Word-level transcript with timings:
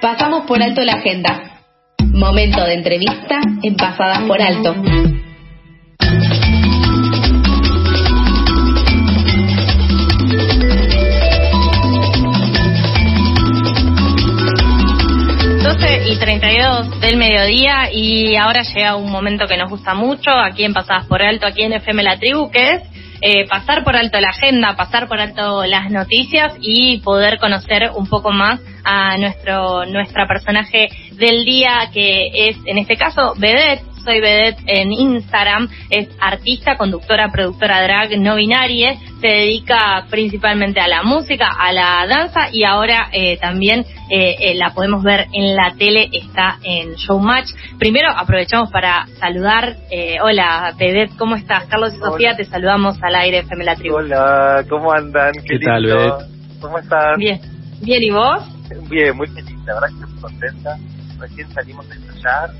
Pasamos 0.00 0.46
por 0.46 0.62
alto 0.62 0.82
la 0.82 0.94
agenda. 0.94 1.60
Momento 2.14 2.64
de 2.64 2.72
entrevista 2.72 3.38
en 3.62 3.76
Pasadas 3.76 4.20
por 4.22 4.40
Alto. 4.40 4.74
y 16.06 16.18
32 16.18 17.00
del 17.00 17.16
mediodía 17.16 17.92
y 17.92 18.36
ahora 18.36 18.62
llega 18.62 18.96
un 18.96 19.10
momento 19.10 19.46
que 19.46 19.56
nos 19.56 19.70
gusta 19.70 19.94
mucho 19.94 20.30
aquí 20.30 20.64
en 20.64 20.72
Pasadas 20.72 21.06
por 21.06 21.22
Alto, 21.22 21.46
aquí 21.46 21.62
en 21.62 21.72
FM 21.72 22.02
La 22.02 22.18
Tribu, 22.18 22.50
que 22.50 22.74
es 22.74 22.82
eh, 23.20 23.46
pasar 23.48 23.84
por 23.84 23.96
alto 23.96 24.18
la 24.18 24.30
agenda, 24.30 24.76
pasar 24.76 25.08
por 25.08 25.20
alto 25.20 25.64
las 25.66 25.90
noticias 25.90 26.54
y 26.60 26.98
poder 26.98 27.38
conocer 27.38 27.90
un 27.94 28.06
poco 28.06 28.32
más 28.32 28.60
a 28.84 29.16
nuestro 29.18 29.86
nuestra 29.86 30.26
personaje 30.26 30.88
del 31.12 31.44
día 31.44 31.90
que 31.92 32.48
es 32.48 32.56
en 32.66 32.78
este 32.78 32.96
caso 32.96 33.34
Vedette 33.36 33.90
soy 34.04 34.20
Vedette 34.20 34.62
en 34.66 34.92
Instagram, 34.92 35.68
es 35.90 36.08
artista, 36.20 36.76
conductora, 36.76 37.30
productora 37.30 37.82
drag 37.82 38.18
no 38.18 38.36
binaria, 38.36 38.96
se 39.20 39.26
dedica 39.26 40.06
principalmente 40.10 40.80
a 40.80 40.88
la 40.88 41.02
música, 41.02 41.48
a 41.48 41.72
la 41.72 42.06
danza 42.08 42.48
y 42.52 42.64
ahora 42.64 43.08
eh, 43.12 43.38
también 43.38 43.84
eh, 44.10 44.36
eh, 44.40 44.54
la 44.54 44.70
podemos 44.70 45.02
ver 45.02 45.26
en 45.32 45.54
la 45.54 45.74
tele, 45.78 46.08
está 46.12 46.58
en 46.62 46.94
Showmatch. 46.94 47.48
Primero 47.78 48.08
aprovechamos 48.10 48.70
para 48.70 49.06
saludar, 49.18 49.76
hola 50.22 50.74
Vedette, 50.78 51.16
¿cómo 51.16 51.36
estás? 51.36 51.64
Carlos 51.66 51.94
y 51.94 51.98
Sofía, 51.98 52.36
te 52.36 52.44
saludamos 52.44 52.96
al 53.02 53.14
aire 53.14 53.40
FM 53.40 53.64
La 53.64 53.76
Tribu. 53.76 53.96
Hola, 53.96 54.64
¿cómo 54.68 54.92
andan? 54.92 55.32
¿Qué, 55.46 55.58
tal, 55.58 55.84
Vedette? 55.84 56.26
¿Cómo 56.60 56.78
están? 56.78 57.16
Bien, 57.18 57.40
bien, 57.82 58.02
¿y 58.02 58.10
vos? 58.10 58.59
Bien, 58.88 59.16
muy 59.16 59.26
feliz, 59.28 59.56
la 59.66 59.74
verdad 59.74 59.88
que 59.88 60.04
estoy 60.04 60.20
contenta. 60.20 60.78
Recién 61.18 61.52
salimos 61.52 61.88
de 61.88 61.96
ensayar 61.96 62.50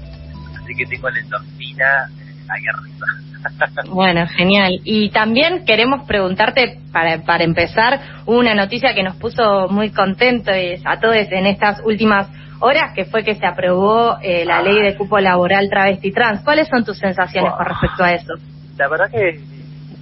así 0.71 0.75
que 0.75 0.87
tengo 0.87 1.09
la 1.09 1.19
endorfina 1.19 2.11
eh, 2.19 2.35
ahí 2.49 2.63
arriba. 2.75 3.07
Bueno, 3.89 4.27
genial. 4.37 4.81
Y 4.85 5.09
también 5.11 5.65
queremos 5.65 6.07
preguntarte, 6.07 6.79
para, 6.93 7.23
para 7.23 7.43
empezar, 7.43 7.99
una 8.27 8.55
noticia 8.55 8.95
que 8.95 9.03
nos 9.03 9.17
puso 9.17 9.67
muy 9.71 9.91
contentos 9.91 10.55
a 10.85 11.01
todos 11.01 11.17
en 11.31 11.47
estas 11.47 11.81
últimas 11.85 12.29
horas, 12.61 12.93
que 12.95 13.07
fue 13.07 13.25
que 13.25 13.35
se 13.37 13.47
aprobó 13.47 14.19
eh, 14.23 14.45
la 14.45 14.61
ley 14.61 14.83
de 14.83 14.95
cupo 14.95 15.19
laboral 15.19 15.71
travesti 15.71 16.13
trans. 16.13 16.43
¿Cuáles 16.43 16.69
son 16.69 16.85
tus 16.85 16.99
sensaciones 16.99 17.53
con 17.57 17.65
respecto 17.65 18.05
a 18.05 18.13
eso? 18.13 18.35
La 18.77 18.89
verdad 18.89 19.11
que 19.11 19.41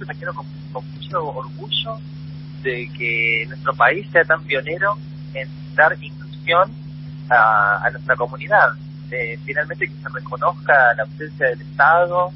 me 0.05 0.15
quedo 0.15 0.33
con, 0.33 0.45
mucho 0.73 1.23
orgullo 1.23 1.97
de 2.61 2.89
que 2.97 3.45
nuestro 3.47 3.73
país 3.73 4.05
sea 4.11 4.23
tan 4.23 4.43
pionero 4.43 4.97
en 5.33 5.47
dar 5.75 5.95
inclusión 6.01 6.71
a 7.29 7.87
nuestra 7.91 8.15
comunidad 8.15 8.69
eh, 9.11 9.39
finalmente 9.43 9.87
que 9.87 9.93
se 9.95 10.09
reconozca 10.09 10.93
la 10.95 11.03
ausencia 11.03 11.47
del 11.47 11.61
Estado 11.61 12.31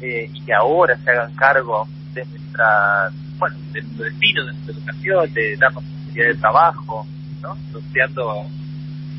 eh, 0.00 0.30
y 0.32 0.40
que 0.42 0.54
ahora 0.54 0.96
se 0.96 1.10
hagan 1.10 1.34
cargo 1.34 1.86
de 2.14 2.24
nuestra, 2.24 3.10
bueno, 3.38 3.56
de 3.72 3.82
nuestro 3.82 4.04
destino, 4.04 4.44
de 4.46 4.52
nuestra 4.52 4.72
educación, 4.74 5.34
de 5.34 5.56
darnos 5.56 5.84
posibilidad 5.84 6.28
de 6.28 6.34
trabajo, 6.36 7.06
¿no? 7.42 7.58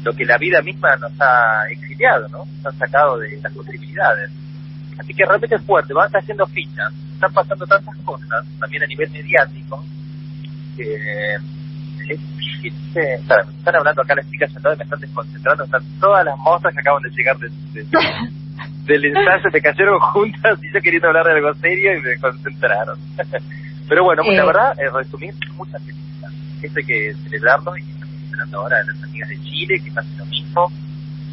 Lo 0.04 0.14
que 0.14 0.26
la 0.26 0.38
vida 0.38 0.62
misma 0.62 0.96
nos 0.98 1.12
ha 1.20 1.68
exiliado, 1.70 2.28
¿no? 2.30 2.46
Nos 2.46 2.66
han 2.66 2.78
sacado 2.80 3.18
de 3.20 3.40
las 3.42 3.54
posibilidades. 3.54 4.32
Así 4.98 5.14
que 5.14 5.26
realmente 5.26 5.56
es 5.56 5.62
fuerte, 5.64 5.94
van 5.94 6.10
haciendo 6.12 6.46
fichas, 6.48 6.92
están 7.14 7.34
pasando 7.34 7.68
tantas 7.68 7.96
cosas, 7.98 8.46
también 8.60 8.84
a 8.84 8.88
nivel 8.88 9.12
mediático, 9.12 9.84
que 10.76 11.38
es 12.02 12.20
difícil. 12.38 12.74
están 12.96 13.76
hablando 13.76 14.02
acá 14.02 14.16
las 14.16 14.30
chicas 14.30 14.52
sentadas 14.52 14.78
y 14.78 14.80
me 14.80 14.84
están 14.84 15.00
desconcentrando. 15.00 15.64
Están 15.64 15.84
todas 16.00 16.26
las 16.26 16.38
mozas 16.38 16.74
que 16.74 16.80
acaban 16.80 17.04
de 17.04 17.10
llegar 17.10 17.38
de, 17.38 17.50
del 18.86 19.06
ensayo, 19.06 19.50
se 19.52 19.62
cayeron 19.62 20.00
juntas 20.00 20.60
y 20.62 20.74
yo 20.74 20.82
queriendo 20.82 21.08
hablar 21.08 21.26
de 21.26 21.32
algo 21.34 21.54
serio 21.56 21.98
y 21.98 22.02
me 22.02 22.10
desconcentraron. 22.10 23.00
Pero 23.88 24.04
bueno, 24.04 24.24
la 24.24 24.44
eh. 24.44 24.46
verdad, 24.46 24.74
es 24.80 24.92
resumir, 24.94 25.34
muchas 25.56 25.82
felicidad. 25.84 26.32
Esto 26.62 26.80
hay 26.80 26.86
que 26.86 27.14
celebrarlo 27.24 27.78
y 27.78 27.82
estamos 27.82 28.16
esperando 28.24 28.60
ahora 28.60 28.78
a 28.80 28.84
las 28.84 29.04
amigas 29.04 29.30
de 29.30 29.42
Chile 29.44 29.82
que 29.84 29.92
pasen 29.92 30.18
lo 30.18 30.26
mismo 30.26 30.72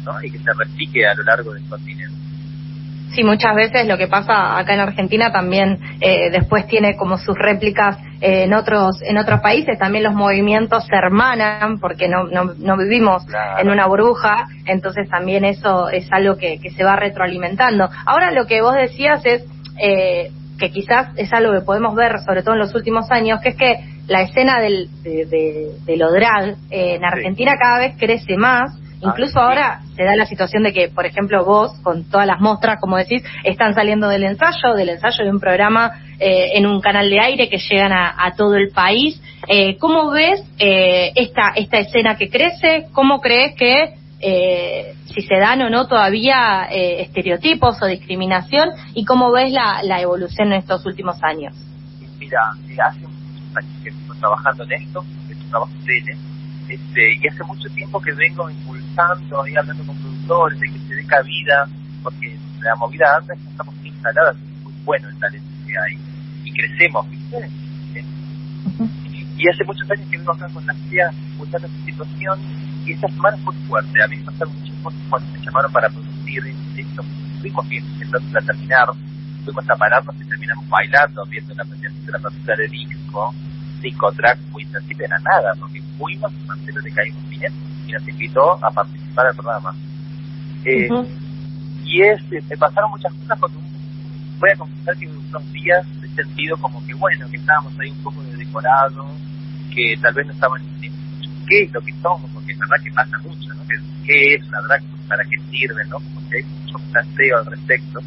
¿no? 0.05 0.23
y 0.23 0.31
que 0.31 0.37
se 0.37 0.53
replique 0.53 1.05
a 1.07 1.15
lo 1.15 1.23
largo 1.23 1.53
del 1.53 1.63
continente. 1.67 2.13
Sí, 3.13 3.23
muchas 3.23 3.55
veces 3.55 3.87
lo 3.87 3.97
que 3.97 4.07
pasa 4.07 4.57
acá 4.57 4.73
en 4.73 4.79
Argentina 4.79 5.31
también 5.31 5.79
eh, 6.01 6.31
después 6.31 6.65
tiene 6.67 6.95
como 6.97 7.17
sus 7.17 7.37
réplicas 7.37 7.97
eh, 7.97 8.12
en 8.25 8.53
otros 8.53 9.01
en 9.01 9.17
otros 9.17 9.41
países. 9.41 9.77
También 9.77 10.05
los 10.05 10.13
movimientos 10.13 10.85
se 10.85 10.95
hermanan 10.95 11.79
porque 11.79 12.07
no, 12.07 12.23
no, 12.23 12.53
no 12.57 12.77
vivimos 12.77 13.25
en 13.59 13.69
una 13.69 13.85
burbuja, 13.85 14.45
entonces 14.65 15.09
también 15.09 15.43
eso 15.43 15.89
es 15.89 16.07
algo 16.11 16.37
que, 16.37 16.59
que 16.59 16.71
se 16.71 16.85
va 16.85 16.95
retroalimentando. 16.95 17.89
Ahora 18.05 18.31
lo 18.31 18.45
que 18.47 18.61
vos 18.61 18.75
decías 18.75 19.25
es 19.25 19.43
eh, 19.77 20.31
que 20.57 20.71
quizás 20.71 21.09
es 21.17 21.33
algo 21.33 21.51
que 21.51 21.65
podemos 21.65 21.95
ver, 21.95 22.19
sobre 22.25 22.43
todo 22.43 22.53
en 22.53 22.61
los 22.61 22.73
últimos 22.75 23.11
años, 23.11 23.41
que 23.41 23.49
es 23.49 23.55
que 23.57 23.79
la 24.07 24.21
escena 24.21 24.61
del, 24.61 24.87
de, 25.03 25.25
de, 25.25 25.71
de 25.83 25.97
lo 25.97 26.09
drag 26.11 26.55
en 26.69 27.03
Argentina 27.03 27.55
cada 27.59 27.79
vez 27.79 27.95
crece 27.97 28.37
más 28.37 28.71
Incluso 29.03 29.39
ahora 29.39 29.81
se 29.95 30.03
da 30.03 30.15
la 30.15 30.25
situación 30.25 30.63
de 30.63 30.73
que, 30.73 30.89
por 30.89 31.05
ejemplo, 31.05 31.43
vos, 31.43 31.73
con 31.83 32.09
todas 32.09 32.25
las 32.25 32.39
muestras, 32.39 32.79
como 32.79 32.97
decís, 32.97 33.23
están 33.43 33.73
saliendo 33.75 34.07
del 34.07 34.23
ensayo, 34.23 34.73
del 34.75 34.89
ensayo 34.89 35.25
de 35.25 35.31
un 35.31 35.39
programa 35.39 35.91
eh, 36.19 36.51
en 36.57 36.65
un 36.65 36.79
canal 36.79 37.09
de 37.09 37.19
aire 37.19 37.49
que 37.49 37.57
llegan 37.57 37.91
a, 37.91 38.33
todo 38.37 38.55
el 38.55 38.69
país. 38.69 39.21
Eh, 39.47 39.77
¿Cómo 39.77 40.11
ves 40.11 40.41
eh, 40.57 41.11
esta, 41.15 41.51
esta 41.55 41.79
escena 41.79 42.15
que 42.15 42.29
crece? 42.29 42.87
¿Cómo 42.93 43.19
crees 43.19 43.55
que 43.55 43.95
eh, 44.19 44.95
si 45.13 45.21
se 45.21 45.35
dan 45.35 45.61
o 45.63 45.69
no 45.69 45.87
todavía 45.87 46.67
estereotipos 46.71 47.81
o 47.81 47.85
discriminación? 47.85 48.69
¿Y 48.93 49.03
cómo 49.03 49.31
ves 49.31 49.51
la, 49.51 49.83
la 49.83 50.01
evolución 50.01 50.53
en 50.53 50.59
estos 50.59 50.85
últimos 50.85 51.21
años? 51.21 51.53
Mira, 52.17 52.39
hace 52.87 52.99
muchos 53.01 53.57
años 53.57 53.83
que 53.83 53.89
estoy 53.89 54.17
trabajando 54.17 54.63
en 54.63 54.71
esto, 54.71 55.03
es 55.29 55.37
un 55.37 55.49
trabajo 55.49 55.71
este, 56.69 57.13
y 57.21 57.27
hace 57.27 57.43
mucho 57.43 57.69
tiempo 57.69 57.99
que 58.01 58.13
vengo 58.13 58.49
impulsando 58.49 59.47
y 59.47 59.55
hablando 59.55 59.83
con 59.85 59.97
productores 59.97 60.59
de 60.59 60.67
que 60.67 60.79
se 60.79 60.95
dé 60.95 61.05
cabida, 61.05 61.67
porque 62.01 62.37
la 62.61 62.75
movida 62.75 63.05
anda 63.17 63.33
estamos 63.33 63.75
instaladas, 63.83 64.35
es 64.35 64.63
muy 64.63 64.73
bueno 64.85 65.09
el 65.09 65.19
talento 65.19 65.47
que 65.67 65.73
hay, 65.77 65.99
y 66.43 66.51
crecemos, 66.51 67.09
¿viste? 67.09 67.49
Y 69.37 69.49
hace 69.49 69.63
muchos 69.65 69.89
años 69.91 70.07
que 70.09 70.17
vengo 70.17 70.31
acá 70.31 70.47
con 70.49 70.65
la 70.65 70.73
idea 70.89 71.11
impulsando 71.11 71.67
esta 71.67 71.85
situación, 71.85 72.39
y 72.85 72.93
esta 72.93 73.07
semana 73.07 73.37
fue 73.43 73.53
fuerte, 73.67 74.03
a 74.03 74.07
mí 74.07 74.17
me 74.17 74.23
pasaron 74.23 74.53
muchas 74.59 74.75
cosas 74.83 74.99
cuando 75.09 75.31
me 75.31 75.39
llamaron 75.39 75.71
para 75.71 75.89
producir 75.89 76.55
esto, 76.77 77.03
fuimos 77.41 77.69
bien, 77.69 77.83
entonces 77.99 78.35
a 78.35 78.41
terminar, 78.41 78.87
fuimos 79.43 79.69
a 79.69 79.75
pararnos 79.75 80.15
y 80.21 80.25
terminamos 80.25 80.69
bailando, 80.69 81.25
viendo 81.25 81.53
la 81.55 81.65
presentación 81.65 82.05
de 82.05 82.11
la 82.11 82.19
partida 82.19 82.55
de 82.55 82.67
disco, 82.67 83.33
cinco 83.83 84.11
tracks 84.13 84.41
muy 84.51 84.65
sensible 84.65 85.05
era 85.05 85.19
nada, 85.19 85.53
porque 85.59 85.81
fuimos 85.97 86.31
y 86.33 86.47
Marcelo 86.47 86.79
le 86.79 86.91
caímos 86.91 87.29
bien 87.29 87.53
y 87.85 87.91
nos 87.91 88.07
invitó 88.07 88.65
a 88.65 88.71
participar 88.71 89.27
del 89.27 89.35
programa. 89.35 89.75
Eh, 90.65 90.89
Y 91.85 92.01
es, 92.01 92.21
eh, 92.31 92.41
me 92.49 92.57
pasaron 92.57 92.89
muchas 92.91 93.13
cosas 93.13 93.37
cuando 93.37 93.59
voy 94.39 94.49
a 94.49 94.55
confesar 94.55 94.97
que 94.97 95.07
unos 95.07 95.51
días 95.51 95.85
he 96.01 96.07
sentido 96.15 96.57
como 96.57 96.83
que 96.87 96.93
bueno, 96.95 97.29
que 97.29 97.37
estábamos 97.37 97.77
ahí 97.79 97.91
un 97.91 98.03
poco 98.03 98.23
de 98.23 98.37
decorado, 98.37 99.05
que 99.73 99.97
tal 100.01 100.13
vez 100.13 100.25
no 100.27 100.33
estaban 100.33 100.61
qué 101.47 101.63
es 101.63 101.73
lo 101.73 101.81
que 101.81 101.93
somos, 102.01 102.31
porque 102.33 102.53
es 102.53 102.57
verdad 102.57 102.77
que 102.81 102.91
pasa 102.91 103.17
mucho, 103.19 103.53
¿no? 103.53 103.63
¿Qué, 104.05 104.35
es 104.35 104.47
una 104.47 104.61
drag? 104.61 104.81
¿Para 105.09 105.23
qué 105.25 105.37
sirve? 105.51 105.85
¿no? 105.89 105.97
Como 105.97 106.29
que 106.29 106.37
hay 106.37 106.43
mucho 106.43 106.77
planteo 106.89 107.37
al 107.37 107.45
respecto. 107.45 107.99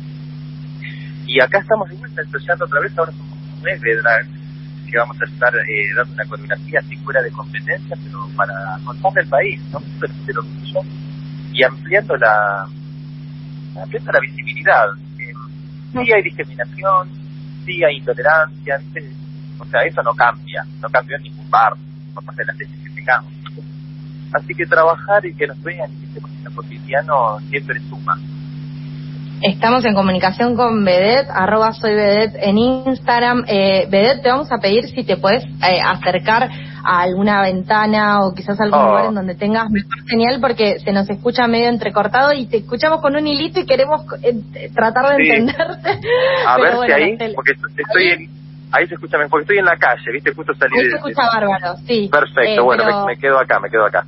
Y 1.26 1.40
acá 1.40 1.58
estamos 1.58 1.88
de 1.90 1.96
vuelta 1.96 2.22
otra 2.64 2.80
vez, 2.80 2.98
ahora 2.98 3.12
somos 3.12 3.38
nueve 3.60 3.96
drag 3.96 4.35
que 4.86 4.98
vamos 4.98 5.20
a 5.20 5.24
estar 5.24 5.54
eh, 5.54 5.94
dando 5.96 6.14
una 6.14 6.24
coreografía 6.24 6.80
así 6.80 6.96
fuera 6.96 7.22
de 7.22 7.30
competencia, 7.30 7.96
pero 8.02 8.28
para 8.36 8.78
contarle 8.84 9.22
el 9.22 9.28
país, 9.28 9.60
¿no? 9.72 9.82
Pero, 10.26 10.42
y 11.52 11.62
ampliando 11.62 12.16
la, 12.16 12.68
ampliando 13.82 14.12
la 14.12 14.20
visibilidad. 14.20 14.86
Eh, 15.18 15.32
sí 15.92 16.12
hay 16.12 16.22
discriminación, 16.22 17.08
sí 17.64 17.82
hay 17.84 17.96
intolerancia, 17.96 18.80
o 19.58 19.64
sea, 19.66 19.80
eso 19.82 20.02
no 20.02 20.14
cambia, 20.14 20.64
no 20.80 20.88
cambió 20.88 21.16
en 21.16 21.22
ningún 21.24 21.50
bar, 21.50 21.74
por 22.14 22.24
más 22.24 22.36
de 22.36 22.44
las 22.44 22.56
leyes 22.56 22.78
que 22.82 22.90
tengamos. 22.90 23.32
Así 24.32 24.54
que 24.54 24.66
trabajar 24.66 25.24
y 25.24 25.34
que 25.34 25.46
nos 25.46 25.62
vean 25.62 25.90
y 25.92 26.00
que 26.00 26.06
estemos 26.06 26.30
en 26.44 26.52
cotidiano 26.52 27.38
siempre 27.48 27.80
suma. 27.88 28.18
Estamos 29.42 29.84
en 29.84 29.94
comunicación 29.94 30.56
con 30.56 30.84
Vedet, 30.84 31.28
arroba 31.30 31.72
soy 31.72 31.94
Vedet 31.94 32.34
en 32.40 32.56
Instagram. 32.56 33.44
Eh, 33.46 33.86
Vedet, 33.90 34.22
te 34.22 34.30
vamos 34.30 34.50
a 34.50 34.58
pedir 34.58 34.88
si 34.88 35.04
te 35.04 35.18
puedes 35.18 35.44
eh, 35.44 35.80
acercar 35.84 36.48
a 36.82 37.02
alguna 37.02 37.42
ventana 37.42 38.20
o 38.20 38.34
quizás 38.34 38.58
a 38.58 38.64
algún 38.64 38.80
oh. 38.80 38.88
lugar 38.88 39.04
en 39.06 39.14
donde 39.14 39.34
tengas 39.34 39.68
mejor 39.70 40.08
señal 40.08 40.40
porque 40.40 40.78
se 40.78 40.90
nos 40.92 41.08
escucha 41.10 41.46
medio 41.48 41.68
entrecortado 41.68 42.32
y 42.32 42.46
te 42.46 42.58
escuchamos 42.58 43.00
con 43.02 43.14
un 43.14 43.26
hilito 43.26 43.60
y 43.60 43.66
queremos 43.66 44.02
eh, 44.22 44.70
tratar 44.74 45.16
de 45.16 45.22
entenderte. 45.22 46.00
A 46.46 46.56
ver 46.58 46.74
si 46.86 46.92
ahí, 46.92 47.34
porque 47.34 47.52
estoy 47.52 48.08
en, 48.08 48.30
ahí 48.72 48.86
se 48.86 48.94
escucha 48.94 49.18
mejor, 49.18 49.30
porque 49.30 49.42
estoy 49.42 49.58
en 49.58 49.64
la 49.66 49.76
calle, 49.76 50.12
viste, 50.12 50.32
justo 50.32 50.54
salí 50.54 50.78
ahí 50.78 50.90
se 50.90 50.96
escucha 50.96 51.26
bárbaro, 51.26 51.76
sí. 51.86 52.08
Perfecto, 52.10 52.64
bueno, 52.64 53.06
me, 53.06 53.16
quedo 53.18 53.38
acá, 53.38 53.60
me 53.60 53.68
quedo 53.68 53.84
acá. 53.84 54.04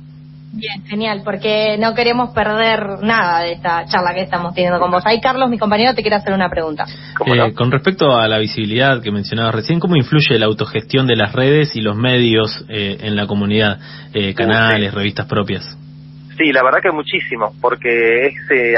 Bien, 0.59 0.83
genial, 0.85 1.21
porque 1.23 1.77
no 1.79 1.95
queremos 1.95 2.31
perder 2.31 3.01
nada 3.01 3.43
de 3.43 3.53
esta 3.53 3.85
charla 3.85 4.13
que 4.13 4.21
estamos 4.21 4.53
teniendo 4.53 4.77
con 4.77 4.91
vos. 4.91 5.05
Ahí, 5.05 5.21
Carlos, 5.21 5.49
mi 5.49 5.57
compañero, 5.57 5.95
te 5.95 6.01
quiere 6.01 6.17
hacer 6.17 6.33
una 6.33 6.49
pregunta. 6.49 6.83
Eh, 7.25 7.53
con 7.53 7.71
respecto 7.71 8.13
a 8.13 8.27
la 8.27 8.39
visibilidad 8.39 9.01
que 9.01 9.09
mencionabas 9.09 9.55
recién, 9.55 9.79
¿cómo 9.79 9.95
influye 9.95 10.37
la 10.37 10.47
autogestión 10.47 11.07
de 11.07 11.15
las 11.15 11.31
redes 11.31 11.77
y 11.77 11.81
los 11.81 11.95
medios 11.95 12.65
eh, 12.67 12.97
en 12.99 13.15
la 13.15 13.25
comunidad? 13.25 13.79
Eh, 14.13 14.33
canales, 14.33 14.93
revistas 14.93 15.27
propias. 15.27 15.63
Sí, 16.37 16.51
la 16.51 16.61
verdad 16.61 16.79
que 16.83 16.91
muchísimo, 16.91 17.53
porque 17.61 18.27
es 18.27 18.35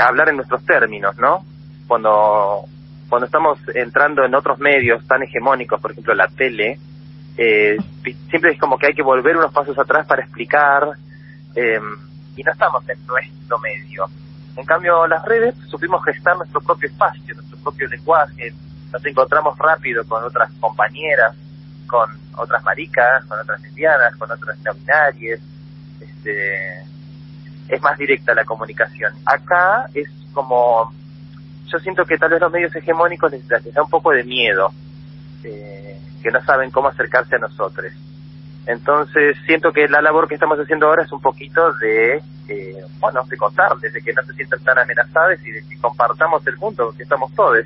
hablar 0.07 0.29
en 0.29 0.35
nuestros 0.35 0.63
términos, 0.63 1.15
¿no? 1.17 1.39
Cuando, 1.87 2.65
cuando 3.09 3.25
estamos 3.25 3.57
entrando 3.73 4.23
en 4.23 4.35
otros 4.35 4.59
medios 4.59 5.05
tan 5.07 5.23
hegemónicos, 5.23 5.81
por 5.81 5.91
ejemplo 5.91 6.13
la 6.13 6.27
tele, 6.27 6.77
siempre 8.29 8.51
es 8.51 8.59
como 8.59 8.77
que 8.77 8.87
hay 8.87 8.93
que 8.93 9.03
volver 9.03 9.35
unos 9.35 9.51
pasos 9.51 9.77
atrás 9.79 10.05
para 10.05 10.23
explicar 10.23 10.83
eh, 11.55 11.79
y 12.35 12.43
no 12.43 12.51
estamos 12.51 12.87
en 12.89 13.05
nuestro 13.05 13.59
medio. 13.59 14.05
En 14.55 14.65
cambio, 14.65 15.07
las 15.07 15.23
redes 15.25 15.55
supimos 15.69 16.03
gestar 16.03 16.37
nuestro 16.37 16.61
propio 16.61 16.89
espacio, 16.89 17.35
nuestro 17.35 17.57
propio 17.59 17.87
lenguaje, 17.87 18.53
nos 18.91 19.05
encontramos 19.05 19.57
rápido 19.57 20.03
con 20.05 20.23
otras 20.23 20.51
compañeras, 20.59 21.35
con 21.87 22.09
otras 22.35 22.63
maricas, 22.63 23.25
con 23.25 23.39
otras 23.39 23.61
lesbianas, 23.61 24.15
con 24.17 24.29
otras 24.31 24.57
caminarias, 24.63 25.39
este, 25.99 26.83
es 27.67 27.81
más 27.81 27.97
directa 27.97 28.33
la 28.33 28.43
comunicación. 28.43 29.13
Acá 29.25 29.89
es 29.93 30.09
como, 30.33 30.93
yo 31.67 31.79
siento 31.79 32.05
que 32.05 32.17
tal 32.17 32.31
vez 32.31 32.41
los 32.41 32.51
medios 32.51 32.75
hegemónicos 32.75 33.31
les, 33.31 33.47
les 33.49 33.73
da 33.73 33.81
un 33.81 33.89
poco 33.89 34.11
de 34.11 34.23
miedo, 34.23 34.71
eh, 35.43 35.99
que 36.21 36.31
no 36.31 36.41
saben 36.43 36.71
cómo 36.71 36.89
acercarse 36.89 37.35
a 37.35 37.39
nosotros. 37.39 37.91
Entonces 38.67 39.37
siento 39.45 39.71
que 39.71 39.87
la 39.87 40.01
labor 40.01 40.27
que 40.27 40.35
estamos 40.35 40.59
haciendo 40.59 40.87
ahora 40.87 41.03
es 41.03 41.11
un 41.11 41.21
poquito 41.21 41.73
de, 41.73 42.21
eh, 42.47 42.83
bueno, 42.99 43.21
de 43.27 43.37
contarles, 43.37 43.93
de 43.93 44.01
que 44.01 44.13
no 44.13 44.21
se 44.23 44.33
sientan 44.33 44.63
tan 44.63 44.77
amenazadas 44.77 45.39
y 45.45 45.51
de 45.51 45.63
que 45.67 45.77
compartamos 45.79 46.45
el 46.45 46.57
mundo, 46.57 46.93
que 46.95 47.03
estamos 47.03 47.33
todos. 47.33 47.65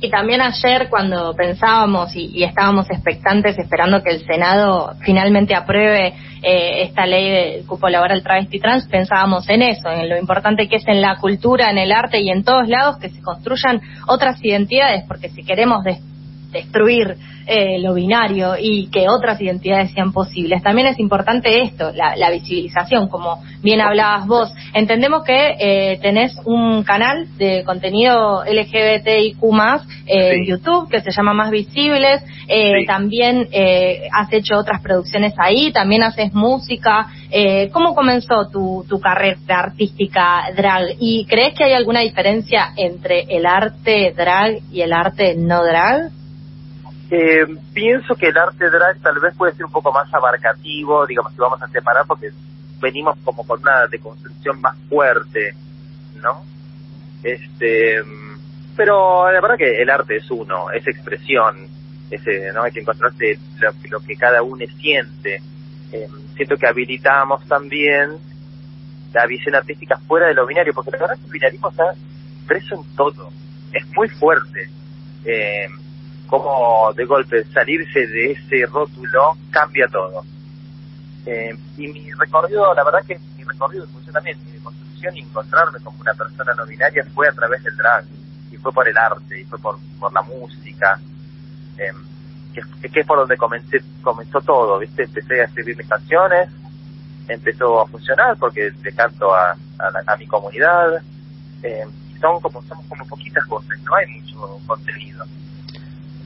Y 0.00 0.10
también 0.10 0.40
ayer 0.40 0.88
cuando 0.88 1.34
pensábamos 1.34 2.14
y, 2.14 2.44
estábamos 2.44 2.88
expectantes 2.88 3.58
esperando 3.58 4.00
que 4.00 4.10
el 4.10 4.24
Senado 4.24 4.94
finalmente 5.00 5.56
apruebe 5.56 6.14
eh, 6.40 6.82
esta 6.82 7.04
ley 7.04 7.30
del 7.30 7.66
cupo 7.66 7.88
laboral 7.88 8.22
travesti 8.22 8.60
trans, 8.60 8.86
pensábamos 8.86 9.48
en 9.48 9.62
eso, 9.62 9.90
en 9.90 10.08
lo 10.08 10.16
importante 10.16 10.68
que 10.68 10.76
es 10.76 10.86
en 10.86 11.00
la 11.00 11.16
cultura, 11.16 11.70
en 11.70 11.78
el 11.78 11.90
arte 11.90 12.20
y 12.20 12.30
en 12.30 12.44
todos 12.44 12.68
lados 12.68 12.98
que 12.98 13.08
se 13.08 13.20
construyan 13.20 13.80
otras 14.06 14.38
identidades, 14.44 15.02
porque 15.08 15.30
si 15.30 15.44
queremos 15.44 15.82
destruir 16.50 17.16
eh, 17.48 17.78
lo 17.78 17.94
binario 17.94 18.56
y 18.60 18.88
que 18.90 19.08
otras 19.08 19.40
identidades 19.40 19.90
sean 19.92 20.12
posibles. 20.12 20.62
También 20.62 20.86
es 20.88 20.98
importante 20.98 21.62
esto, 21.62 21.92
la, 21.94 22.30
visibilización, 22.30 23.08
como 23.08 23.42
bien 23.62 23.80
hablabas 23.80 24.26
vos. 24.26 24.52
Entendemos 24.74 25.24
que 25.24 25.56
eh, 25.58 25.98
tenés 26.02 26.38
un 26.44 26.82
canal 26.82 27.26
de 27.38 27.64
contenido 27.64 28.44
LGBTIQ 28.44 29.42
eh, 30.06 30.34
en 30.34 30.44
YouTube 30.44 30.90
que 30.90 31.00
se 31.00 31.10
llama 31.10 31.32
Más 31.32 31.50
Visibles. 31.50 32.22
Eh, 32.48 32.84
también 32.86 33.48
has 34.12 34.30
hecho 34.30 34.58
otras 34.58 34.82
producciones 34.82 35.32
ahí, 35.38 35.72
también 35.72 36.02
haces 36.02 36.34
música. 36.34 37.08
¿Cómo 37.72 37.94
comenzó 37.94 38.48
tu, 38.50 38.84
tu 38.88 39.00
carrera 39.00 39.38
artística 39.48 40.50
drag? 40.54 40.96
¿Y 40.98 41.24
crees 41.24 41.54
que 41.54 41.64
hay 41.64 41.72
alguna 41.72 42.00
diferencia 42.00 42.72
entre 42.76 43.22
el 43.28 43.46
arte 43.46 44.12
drag 44.14 44.58
y 44.70 44.82
el 44.82 44.92
arte 44.92 45.34
no 45.34 45.64
drag? 45.64 46.10
Eh, 47.10 47.46
pienso 47.72 48.14
que 48.14 48.28
el 48.28 48.36
arte 48.36 48.68
drag 48.68 48.98
tal 49.00 49.18
vez 49.18 49.34
puede 49.34 49.54
ser 49.54 49.64
un 49.64 49.72
poco 49.72 49.92
más 49.92 50.12
abarcativo, 50.12 51.06
digamos, 51.06 51.32
si 51.32 51.38
vamos 51.38 51.62
a 51.62 51.68
separar, 51.68 52.06
porque 52.06 52.30
venimos 52.80 53.16
como 53.24 53.46
con 53.46 53.60
una 53.60 53.86
deconstrucción 53.86 54.60
más 54.60 54.76
fuerte, 54.88 55.54
¿no? 56.22 56.42
Este, 57.22 58.02
pero 58.76 59.30
la 59.32 59.40
verdad 59.40 59.56
que 59.56 59.82
el 59.82 59.90
arte 59.90 60.16
es 60.16 60.30
uno, 60.30 60.70
es 60.70 60.86
expresión, 60.86 61.66
ese, 62.10 62.52
¿no? 62.52 62.62
Hay 62.62 62.72
que 62.72 62.80
encontrarse 62.80 63.38
lo, 63.90 64.00
que 64.00 64.16
cada 64.16 64.42
uno 64.42 64.64
siente. 64.78 65.40
Eh, 65.92 66.08
siento 66.36 66.56
que 66.56 66.66
habilitamos 66.66 67.44
también 67.48 68.10
la 69.14 69.26
visión 69.26 69.54
artística 69.54 69.96
fuera 70.06 70.26
de 70.26 70.34
lo 70.34 70.46
binario, 70.46 70.74
porque 70.74 70.90
la 70.90 70.98
verdad 70.98 71.16
que 71.16 71.24
el 71.24 71.32
binarismo 71.32 71.70
está 71.70 71.94
preso 72.46 72.74
en 72.74 72.96
todo, 72.96 73.30
es 73.72 73.86
muy 73.96 74.08
fuerte. 74.10 74.68
Eh, 75.24 75.68
cómo 76.28 76.92
de 76.94 77.04
golpe 77.04 77.44
salirse 77.52 78.06
de 78.06 78.32
ese 78.32 78.66
rótulo 78.66 79.36
cambia 79.50 79.88
todo. 79.88 80.22
Eh, 81.26 81.56
y 81.76 81.88
mi 81.88 82.10
recorrido, 82.12 82.72
la 82.74 82.84
verdad 82.84 83.04
que 83.06 83.18
mi 83.36 83.44
recorrido 83.44 83.86
también, 84.12 84.38
mi 84.50 84.58
construcción 84.60 85.16
y 85.16 85.20
encontrarme 85.20 85.78
como 85.80 86.00
una 86.00 86.14
persona 86.14 86.54
no 86.54 86.66
binaria 86.66 87.04
fue 87.14 87.28
a 87.28 87.32
través 87.32 87.62
del 87.62 87.76
drag, 87.76 88.04
y 88.50 88.56
fue 88.56 88.72
por 88.72 88.88
el 88.88 88.96
arte, 88.96 89.40
y 89.40 89.44
fue 89.44 89.58
por, 89.58 89.78
por 89.98 90.12
la 90.12 90.22
música, 90.22 90.98
eh, 91.78 91.92
que, 92.54 93.00
es 93.00 93.06
por 93.06 93.18
donde 93.18 93.36
comencé, 93.36 93.82
comenzó 94.02 94.40
todo, 94.40 94.78
¿viste? 94.78 95.04
Empecé 95.04 95.40
a 95.40 95.44
escribir 95.44 95.76
mis 95.76 95.88
canciones, 95.88 96.48
empezó 97.28 97.80
a 97.80 97.86
funcionar 97.86 98.36
porque 98.38 98.72
le 98.82 98.92
canto 98.92 99.34
a, 99.34 99.54
a, 100.06 100.16
mi 100.16 100.26
comunidad, 100.26 101.02
eh, 101.62 101.86
son 102.20 102.40
como, 102.40 102.62
somos 102.62 102.84
como 102.86 103.06
poquitas 103.06 103.46
cosas, 103.46 103.78
no 103.82 103.94
hay 103.94 104.06
mucho 104.20 104.58
contenido. 104.66 105.24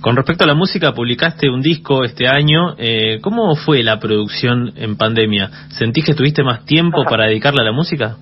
Con 0.03 0.17
respecto 0.17 0.43
a 0.43 0.49
la 0.49 0.55
música, 0.55 0.93
publicaste 0.93 1.49
un 1.49 1.61
disco 1.61 2.03
este 2.03 2.27
año. 2.27 2.75
Eh, 2.77 3.21
¿Cómo 3.23 3.55
fue 3.55 3.85
la 3.85 4.01
producción 4.01 4.73
en 4.75 4.97
pandemia? 4.97 5.49
¿Sentís 5.79 6.05
que 6.05 6.15
tuviste 6.15 6.43
más 6.43 6.65
tiempo 6.65 7.05
para 7.05 7.27
dedicarle 7.27 7.63
a 7.63 7.67
la 7.67 7.73
música? 7.73 8.17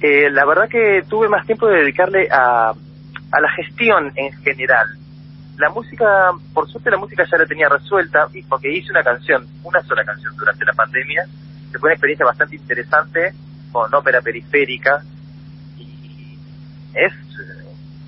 Eh, 0.00 0.30
la 0.30 0.46
verdad 0.46 0.70
que 0.70 1.02
tuve 1.06 1.28
más 1.28 1.44
tiempo 1.44 1.66
de 1.66 1.80
dedicarle 1.80 2.28
a, 2.32 2.70
a 2.70 3.40
la 3.42 3.50
gestión 3.56 4.10
en 4.16 4.32
general. 4.42 4.86
La 5.58 5.68
música, 5.68 6.32
por 6.54 6.66
suerte 6.70 6.90
la 6.90 6.96
música 6.96 7.24
ya 7.30 7.36
la 7.36 7.44
tenía 7.44 7.68
resuelta, 7.68 8.26
y 8.32 8.42
porque 8.44 8.72
hice 8.72 8.90
una 8.90 9.02
canción, 9.02 9.46
una 9.64 9.82
sola 9.82 10.04
canción 10.04 10.34
durante 10.34 10.64
la 10.64 10.72
pandemia, 10.72 11.24
que 11.70 11.78
fue 11.78 11.88
una 11.88 11.94
experiencia 11.94 12.24
bastante 12.24 12.56
interesante 12.56 13.32
con 13.70 13.92
ópera 13.94 14.22
periférica, 14.22 15.02
y 15.76 16.38
es 16.94 17.12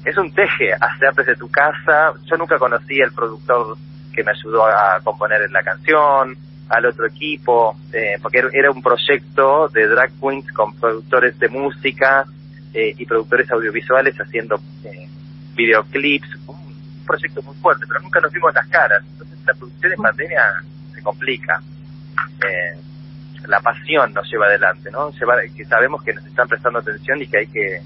es 0.05 0.17
un 0.17 0.33
teje 0.33 0.73
hacer 0.73 1.13
desde 1.17 1.37
tu 1.37 1.51
casa. 1.51 2.13
Yo 2.25 2.37
nunca 2.37 2.59
conocí 2.59 3.01
al 3.03 3.13
productor 3.13 3.77
que 4.13 4.25
me 4.25 4.33
ayudó 4.33 4.67
a 4.67 5.01
componer 5.03 5.51
la 5.51 5.63
canción, 5.63 6.37
al 6.69 6.87
otro 6.87 7.07
equipo, 7.07 7.77
eh, 7.93 8.17
porque 8.23 8.43
era 8.53 8.71
un 8.71 8.83
proyecto 8.83 9.69
de 9.69 9.89
drag 9.89 10.13
queens 10.21 10.51
con 10.53 10.75
productores 10.75 11.39
de 11.39 11.49
música 11.49 12.25
eh, 12.73 12.95
y 12.97 13.05
productores 13.05 13.51
audiovisuales 13.51 14.15
haciendo 14.17 14.61
eh, 14.85 15.09
videoclips, 15.55 16.29
un 16.47 17.05
proyecto 17.07 17.43
muy 17.43 17.57
fuerte, 17.57 17.85
pero 17.87 18.01
nunca 18.01 18.21
nos 18.21 18.33
vimos 18.33 18.55
las 18.55 18.67
caras. 18.69 19.03
Entonces 19.13 19.39
la 19.45 19.55
producción 19.55 19.93
en 19.93 20.03
pandemia 20.03 20.43
se 20.95 21.03
complica. 21.03 21.61
Eh, 22.47 22.79
la 23.47 23.61
pasión 23.61 24.13
nos 24.13 24.31
lleva 24.31 24.47
adelante, 24.47 24.91
¿no? 24.93 25.11
Lleva, 25.11 25.35
que 25.57 25.65
sabemos 25.65 26.03
que 26.05 26.15
nos 26.15 26.25
están 26.25 26.47
prestando 26.47 26.79
atención 26.79 27.21
y 27.21 27.27
que 27.27 27.39
hay 27.39 27.47
que 27.49 27.83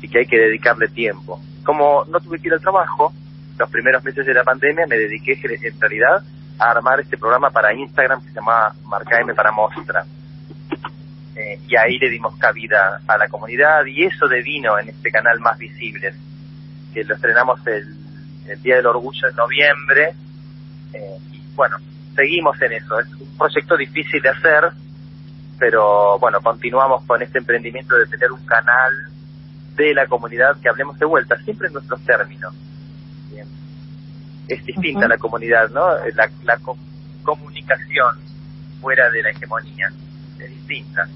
y 0.00 0.08
que 0.08 0.20
hay 0.20 0.26
que 0.26 0.38
dedicarle 0.38 0.88
tiempo. 0.88 1.40
Como 1.64 2.04
no 2.06 2.20
tuve 2.20 2.38
que 2.38 2.48
ir 2.48 2.54
al 2.54 2.60
trabajo, 2.60 3.12
los 3.58 3.70
primeros 3.70 4.04
meses 4.04 4.26
de 4.26 4.34
la 4.34 4.44
pandemia 4.44 4.86
me 4.86 4.96
dediqué 4.96 5.38
en 5.42 5.80
realidad 5.80 6.22
a 6.58 6.70
armar 6.70 7.00
este 7.00 7.16
programa 7.16 7.50
para 7.50 7.74
Instagram 7.74 8.20
que 8.22 8.28
se 8.28 8.34
llama 8.34 8.74
Marca 8.84 9.20
M 9.20 9.34
para 9.34 9.52
Mostra. 9.52 10.04
Eh, 11.34 11.60
y 11.68 11.76
ahí 11.76 11.98
le 11.98 12.08
dimos 12.08 12.34
cabida 12.38 13.00
a 13.06 13.18
la 13.18 13.28
comunidad 13.28 13.84
y 13.84 14.04
eso 14.04 14.26
devino 14.26 14.78
en 14.78 14.88
este 14.88 15.10
canal 15.10 15.38
más 15.40 15.58
visible, 15.58 16.14
que 16.94 17.04
lo 17.04 17.14
estrenamos 17.14 17.66
el, 17.66 17.84
el 18.48 18.62
Día 18.62 18.76
del 18.76 18.86
Orgullo 18.86 19.28
en 19.28 19.36
noviembre. 19.36 20.14
Eh, 20.94 21.18
y 21.32 21.42
bueno, 21.54 21.76
seguimos 22.14 22.60
en 22.62 22.72
eso. 22.72 22.98
Es 23.00 23.12
un 23.20 23.36
proyecto 23.36 23.76
difícil 23.76 24.22
de 24.22 24.30
hacer, 24.30 24.70
pero 25.58 26.18
bueno, 26.18 26.40
continuamos 26.40 27.04
con 27.04 27.22
este 27.22 27.38
emprendimiento 27.38 27.96
de 27.96 28.06
tener 28.06 28.32
un 28.32 28.44
canal 28.46 28.92
de 29.76 29.94
la 29.94 30.06
comunidad 30.06 30.56
que 30.60 30.68
hablemos 30.68 30.98
de 30.98 31.06
vuelta, 31.06 31.36
siempre 31.44 31.68
en 31.68 31.74
nuestros 31.74 32.00
términos. 32.04 32.54
Es 34.48 34.64
distinta 34.64 35.08
la 35.08 35.18
comunidad, 35.18 35.70
¿no? 35.70 35.86
La, 36.14 36.30
la 36.44 36.58
comunicación 37.24 38.16
fuera 38.80 39.10
de 39.10 39.22
la 39.22 39.30
hegemonía 39.30 39.88
es 40.38 40.50
distinta. 40.50 41.08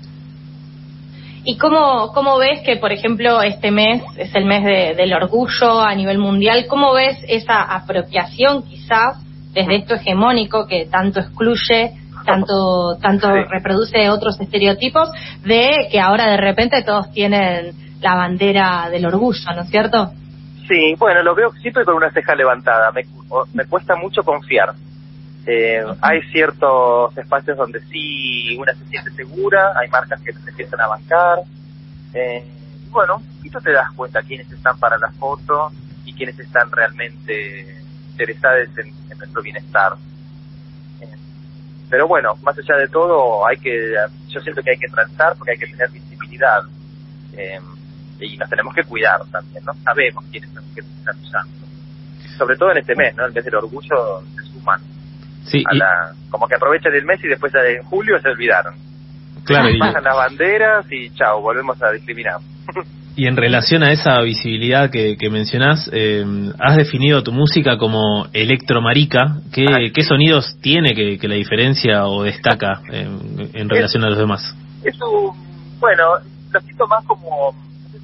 ¿Y 1.45 1.57
cómo, 1.57 2.13
cómo 2.13 2.39
ves 2.39 2.61
que, 2.65 2.77
por 2.77 2.93
ejemplo, 2.93 3.41
este 3.41 3.71
mes 3.71 4.03
es 4.17 4.35
el 4.35 4.45
mes 4.45 4.63
del 4.97 5.13
orgullo 5.15 5.81
a 5.81 5.95
nivel 5.95 6.19
mundial? 6.19 6.67
¿Cómo 6.69 6.93
ves 6.93 7.17
esa 7.29 7.63
apropiación 7.63 8.63
quizás 8.65 9.17
desde 9.55 9.77
esto 9.77 9.95
hegemónico 9.95 10.67
que 10.67 10.87
tanto 10.87 11.21
excluye, 11.21 11.93
tanto, 12.27 12.97
tanto 13.01 13.33
reproduce 13.33 14.11
otros 14.11 14.39
estereotipos, 14.39 15.11
de 15.43 15.89
que 15.91 15.99
ahora 15.99 16.31
de 16.31 16.37
repente 16.37 16.83
todos 16.83 17.11
tienen 17.13 17.73
la 18.01 18.15
bandera 18.15 18.89
del 18.91 19.07
orgullo, 19.07 19.53
¿no 19.55 19.63
es 19.63 19.71
cierto? 19.71 20.13
Sí, 20.69 20.95
bueno, 20.99 21.23
lo 21.23 21.35
veo 21.35 21.53
siempre 21.61 21.85
con 21.85 21.95
una 21.97 22.11
ceja 22.13 22.35
levantada. 22.35 22.93
Me, 22.93 23.05
me 23.55 23.65
cuesta 23.67 23.97
mucho 23.97 24.23
confiar. 24.23 24.73
Eh, 25.47 25.85
hay 26.03 26.23
ciertos 26.31 27.17
espacios 27.17 27.57
donde 27.57 27.81
sí 27.87 28.57
una 28.59 28.75
se 28.75 28.85
siente 28.87 29.11
segura, 29.13 29.73
hay 29.77 29.89
marcas 29.89 30.21
que 30.23 30.33
se 30.33 30.51
empiezan 30.51 30.81
a 30.81 30.87
bancar. 30.87 31.39
Eh, 32.15 32.45
y 32.87 32.89
bueno, 32.91 33.23
y 33.43 33.51
tú 33.51 33.59
te 33.61 33.73
das 33.73 33.91
cuenta 33.97 34.23
quiénes 34.23 34.51
están 34.53 34.79
para 34.79 34.99
la 34.99 35.11
foto 35.13 35.73
y 36.05 36.13
quiénes 36.13 36.39
están 36.39 36.71
realmente 36.71 37.83
interesados 38.11 38.69
en, 38.79 38.89
en 39.11 39.19
nuestro 39.19 39.43
bienestar. 39.43 39.95
Eh, 41.01 41.17
pero 41.89 42.07
bueno, 42.07 42.37
más 42.43 42.57
allá 42.57 42.79
de 42.79 42.89
todo, 42.89 43.47
hay 43.47 43.57
que, 43.57 43.95
yo 44.29 44.41
siento 44.41 44.63
que 44.63 44.71
hay 44.71 44.79
que 44.79 44.89
tratar 44.89 45.35
porque 45.37 45.53
hay 45.53 45.59
que 45.59 45.67
tener 45.67 45.91
visibilidad. 45.91 46.63
Eh, 48.21 48.27
y 48.27 48.37
nos 48.37 48.49
tenemos 48.49 48.75
que 48.75 48.85
cuidar 48.85 49.21
también, 49.33 49.65
¿no? 49.65 49.73
Sabemos 49.83 50.25
quiénes 50.31 50.51
son 50.51 50.63
que 50.75 50.81
están 50.81 51.17
usando. 51.23 51.53
Sobre 52.39 52.57
todo 52.57 52.71
en 52.73 52.79
este 52.79 52.95
mes, 52.95 53.15
¿no? 53.17 53.27
El 53.27 53.33
mes 53.33 53.45
del 53.45 53.55
orgullo 53.57 54.23
se 54.37 54.43
suman. 54.53 54.81
Sí, 55.45 55.63
a 55.71 55.75
y- 55.75 55.79
la, 55.79 56.13
como 56.31 56.47
que 56.47 56.55
aprovechan 56.55 56.95
el 56.95 57.05
mes 57.05 57.23
y 57.25 57.29
después 57.29 57.53
ya 57.53 57.61
en 57.67 57.83
julio 57.85 58.19
se 58.21 58.29
olvidaron. 58.29 58.75
claro, 59.45 59.69
y, 59.71 59.79
Bajan 59.79 60.05
las 60.05 60.17
banderas 60.17 60.87
y 60.93 61.11
chao, 61.11 61.41
volvemos 61.41 61.83
a 61.83 61.91
discriminar. 61.93 62.37
y 63.17 63.27
en 63.27 63.37
relación 63.37 63.83
a 63.83 63.93
esa 63.93 64.21
visibilidad 64.21 64.91
que, 64.91 65.17
que 65.17 65.29
mencionás, 65.31 65.91
eh, 65.93 66.25
has 66.59 66.77
definido 66.77 67.23
tu 67.23 67.33
música 67.33 67.77
como 67.79 68.27
electromarica. 68.33 69.37
¿Qué, 69.53 69.67
Ay. 69.75 69.91
qué 69.93 70.03
sonidos 70.03 70.57
tiene 70.61 70.95
que, 70.95 71.19
que 71.19 71.27
la 71.29 71.35
diferencia 71.35 72.07
o 72.07 72.23
destaca 72.23 72.81
en, 72.91 73.51
en 73.55 73.69
relación 73.69 74.05
a 74.05 74.09
los 74.11 74.19
demás? 74.19 74.55
Es 74.85 74.95
un, 75.03 75.35
bueno, 75.81 76.05
lo 76.53 76.61
siento 76.61 76.87
más 76.87 77.05
como, 77.07 77.55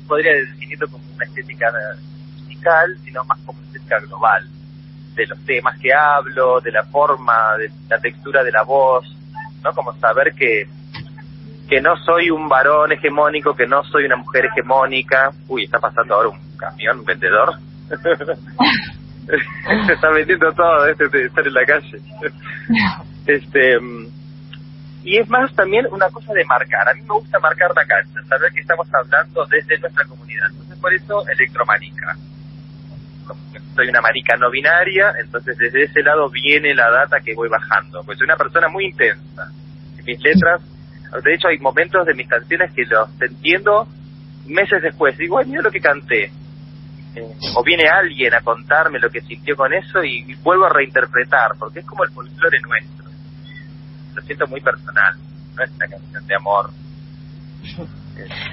podría 0.06 0.32
definirlo 0.32 0.88
como 0.88 1.04
una 1.14 1.24
estética 1.24 1.72
musical, 2.34 2.96
sino 3.04 3.24
más 3.24 3.38
como 3.44 3.58
una 3.58 3.66
estética 3.66 3.98
global, 4.00 4.48
de 5.14 5.26
los 5.26 5.38
temas 5.44 5.78
que 5.78 5.92
hablo, 5.92 6.60
de 6.60 6.72
la 6.72 6.84
forma, 6.84 7.56
de 7.58 7.70
la 7.88 7.98
textura 7.98 8.42
de 8.42 8.52
la 8.52 8.62
voz, 8.62 9.04
¿no? 9.62 9.72
Como 9.72 9.92
saber 9.98 10.34
que 10.34 10.68
que 11.68 11.80
no 11.80 11.96
soy 11.96 12.30
un 12.30 12.48
varón 12.48 12.92
hegemónico, 12.92 13.52
que 13.56 13.66
no 13.66 13.82
soy 13.82 14.04
una 14.04 14.14
mujer 14.14 14.46
hegemónica. 14.46 15.32
Uy, 15.48 15.64
está 15.64 15.80
pasando 15.80 16.14
ahora 16.14 16.28
un 16.28 16.56
camión, 16.56 17.00
un 17.00 17.04
vendedor. 17.04 17.54
Se 19.86 19.92
está 19.92 20.10
vendiendo 20.10 20.52
todo, 20.52 20.86
este 20.86 21.08
de 21.08 21.26
estar 21.26 21.46
en 21.46 21.54
la 21.54 21.64
calle. 21.64 22.00
este 23.26 23.80
mm, 23.80 24.06
y 25.06 25.18
es 25.18 25.28
más 25.30 25.54
también 25.54 25.86
una 25.92 26.10
cosa 26.10 26.34
de 26.34 26.44
marcar. 26.44 26.88
A 26.88 26.94
mí 26.94 27.00
me 27.02 27.14
gusta 27.14 27.38
marcar 27.38 27.70
la 27.76 27.86
cancha, 27.86 28.20
saber 28.28 28.52
que 28.52 28.60
estamos 28.60 28.88
hablando 28.92 29.46
desde 29.46 29.78
nuestra 29.78 30.04
comunidad. 30.04 30.48
Entonces, 30.50 30.78
por 30.80 30.92
eso, 30.92 31.22
electromarica. 31.28 32.16
Soy 33.76 33.88
una 33.88 34.00
marica 34.00 34.36
no 34.36 34.50
binaria, 34.50 35.14
entonces 35.20 35.56
desde 35.58 35.84
ese 35.84 36.02
lado 36.02 36.28
viene 36.28 36.74
la 36.74 36.90
data 36.90 37.20
que 37.20 37.34
voy 37.36 37.48
bajando. 37.48 38.02
Pues 38.04 38.18
soy 38.18 38.24
una 38.24 38.36
persona 38.36 38.66
muy 38.68 38.86
intensa. 38.86 39.48
En 39.96 40.04
mis 40.04 40.20
letras, 40.20 40.60
de 41.22 41.34
hecho, 41.34 41.46
hay 41.48 41.58
momentos 41.58 42.04
de 42.04 42.14
mis 42.14 42.26
canciones 42.26 42.72
que 42.74 42.84
los 42.86 43.08
entiendo 43.22 43.86
meses 44.48 44.82
después. 44.82 45.16
Digo, 45.16 45.38
ay, 45.38 45.46
mira 45.46 45.62
lo 45.62 45.70
que 45.70 45.80
canté. 45.80 46.32
Eh, 47.14 47.36
o 47.54 47.62
viene 47.62 47.84
alguien 47.86 48.34
a 48.34 48.40
contarme 48.40 48.98
lo 48.98 49.08
que 49.08 49.20
sintió 49.20 49.54
con 49.54 49.72
eso 49.72 50.02
y, 50.02 50.24
y 50.26 50.34
vuelvo 50.42 50.64
a 50.66 50.70
reinterpretar, 50.70 51.52
porque 51.60 51.78
es 51.78 51.86
como 51.86 52.02
el 52.02 52.10
folclore 52.10 52.60
nuestro 52.60 53.05
lo 54.16 54.22
siento 54.22 54.46
muy 54.46 54.60
personal, 54.60 55.14
no 55.54 55.62
es 55.62 55.70
una 55.70 55.86
canción 55.86 56.26
de 56.26 56.34
amor. 56.34 56.70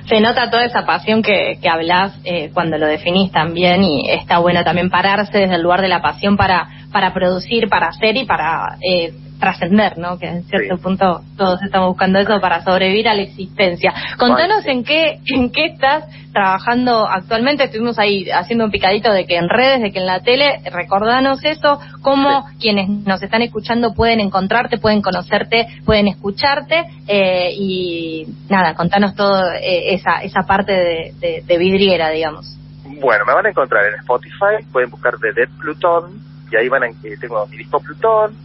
Se 0.09 0.19
nota 0.19 0.51
toda 0.51 0.65
esa 0.65 0.85
pasión 0.85 1.23
que, 1.23 1.57
que 1.61 1.69
hablas 1.69 2.19
eh, 2.25 2.51
cuando 2.53 2.77
lo 2.77 2.85
definís 2.85 3.31
también 3.31 3.81
y 3.83 4.11
está 4.11 4.39
bueno 4.39 4.63
también 4.63 4.89
pararse 4.89 5.37
desde 5.37 5.55
el 5.55 5.61
lugar 5.61 5.81
de 5.81 5.87
la 5.87 6.01
pasión 6.01 6.35
para, 6.35 6.67
para 6.91 7.13
producir, 7.13 7.69
para 7.69 7.87
hacer 7.87 8.17
y 8.17 8.25
para 8.25 8.77
eh, 8.81 9.13
trascender, 9.43 9.97
¿no? 9.97 10.17
Que 10.17 10.27
en 10.27 10.43
cierto 10.45 10.77
Sí. 10.77 10.81
punto 10.83 11.21
todos 11.37 11.61
estamos 11.61 11.89
buscando 11.89 12.17
eso 12.19 12.39
para 12.39 12.63
sobrevivir 12.63 13.09
a 13.09 13.13
la 13.13 13.23
existencia. 13.23 13.93
Contanos 14.17 14.65
en 14.65 14.83
qué 14.85 15.19
en 15.25 15.51
qué 15.51 15.65
estás 15.65 16.05
trabajando 16.31 17.05
actualmente. 17.07 17.65
Estuvimos 17.65 17.99
ahí 17.99 18.29
haciendo 18.31 18.63
un 18.65 18.71
picadito 18.71 19.11
de 19.11 19.25
que 19.25 19.35
en 19.35 19.49
redes, 19.49 19.81
de 19.81 19.91
que 19.91 19.99
en 19.99 20.05
la 20.05 20.21
tele, 20.21 20.61
recordanos 20.71 21.43
eso, 21.43 21.79
cómo 22.01 22.45
quienes 22.59 22.87
nos 22.89 23.21
están 23.21 23.41
escuchando 23.41 23.93
pueden 23.93 24.19
encontrarte, 24.21 24.77
pueden 24.77 25.01
conocerte, 25.01 25.67
pueden 25.85 26.07
escucharte 26.07 26.85
eh, 27.07 27.49
y 27.53 28.25
nada, 28.49 28.73
contanos 28.75 29.13
todo 29.15 29.51
eh, 29.51 29.93
esa 29.93 30.23
esa 30.23 30.43
parte 30.47 30.71
de, 30.71 31.13
de- 31.19 31.43
de 31.45 31.57
vidriera, 31.57 32.09
digamos. 32.09 32.57
Bueno, 33.01 33.25
me 33.25 33.33
van 33.33 33.45
a 33.45 33.49
encontrar 33.49 33.85
en 33.87 33.95
Spotify, 33.99 34.63
pueden 34.71 34.89
buscar 34.89 35.17
de 35.17 35.33
Dead 35.33 35.49
Plutón, 35.59 36.21
y 36.51 36.55
ahí 36.55 36.69
van 36.69 36.83
a 36.83 36.87
que 37.01 37.17
tengo 37.17 37.45
mi 37.47 37.57
disco 37.57 37.79
Plutón, 37.79 38.35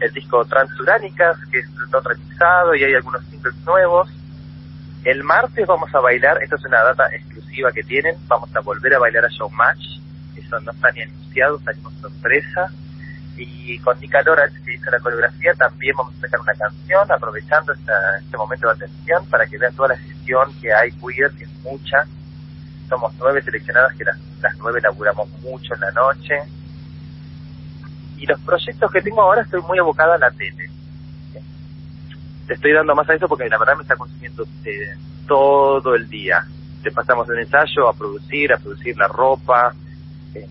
el 0.00 0.12
disco 0.12 0.44
Transuránicas, 0.44 1.36
que 1.50 1.60
es 1.60 1.70
Plutón 1.70 2.04
remixado, 2.04 2.74
y 2.74 2.84
hay 2.84 2.94
algunos 2.94 3.24
singles 3.26 3.54
nuevos. 3.64 4.08
El 5.04 5.22
martes 5.22 5.66
vamos 5.66 5.94
a 5.94 6.00
bailar, 6.00 6.42
esto 6.42 6.56
es 6.56 6.64
una 6.64 6.82
data 6.82 7.04
exclusiva 7.14 7.70
que 7.72 7.82
tienen, 7.82 8.16
vamos 8.26 8.54
a 8.56 8.60
volver 8.60 8.94
a 8.94 8.98
bailar 8.98 9.24
a 9.24 9.28
Showmatch, 9.28 10.00
eso 10.36 10.60
no 10.60 10.72
está 10.72 10.90
ni 10.92 11.02
anunciado, 11.02 11.58
está 11.58 11.74
como 11.74 11.90
sorpresa. 12.00 12.68
Y 13.36 13.78
con 13.80 13.98
Nica 13.98 14.22
Lora, 14.22 14.48
que 14.64 14.74
hizo 14.74 14.90
la 14.90 15.00
coreografía, 15.00 15.52
también 15.54 15.94
vamos 15.96 16.14
a 16.16 16.20
sacar 16.20 16.40
una 16.40 16.54
canción, 16.54 17.10
aprovechando 17.10 17.72
esta- 17.72 18.18
este 18.18 18.36
momento 18.36 18.68
de 18.68 18.74
atención 18.74 19.26
para 19.26 19.44
que 19.46 19.58
vean 19.58 19.74
toda 19.74 19.88
la 19.88 19.96
gestión 19.96 20.52
que 20.60 20.72
hay 20.72 20.92
queer, 20.92 21.32
que 21.32 21.44
es 21.44 21.50
mucha. 21.62 22.04
Somos 22.88 23.12
nueve 23.18 23.42
seleccionadas, 23.42 23.92
que 23.94 24.04
las, 24.04 24.16
las 24.40 24.56
nueve 24.58 24.80
laburamos 24.80 25.28
mucho 25.40 25.74
en 25.74 25.80
la 25.80 25.90
noche. 25.90 26.34
Y 28.24 28.26
los 28.26 28.40
proyectos 28.40 28.90
que 28.90 29.02
tengo 29.02 29.20
ahora 29.20 29.42
estoy 29.42 29.60
muy 29.60 29.78
abocada 29.78 30.14
a 30.14 30.18
la 30.18 30.30
tele. 30.30 30.70
Te 32.46 32.54
estoy 32.54 32.72
dando 32.72 32.94
más 32.94 33.06
a 33.10 33.14
eso 33.14 33.28
porque 33.28 33.50
la 33.50 33.58
verdad 33.58 33.76
me 33.76 33.82
está 33.82 33.96
consumiendo 33.96 34.46
eh, 34.64 34.96
todo 35.28 35.94
el 35.94 36.08
día. 36.08 36.42
Te 36.82 36.90
pasamos 36.90 37.28
un 37.28 37.38
ensayo 37.38 37.86
a 37.86 37.92
producir, 37.92 38.50
a 38.50 38.56
producir 38.56 38.96
la 38.96 39.08
ropa. 39.08 39.74
eh, 40.34 40.46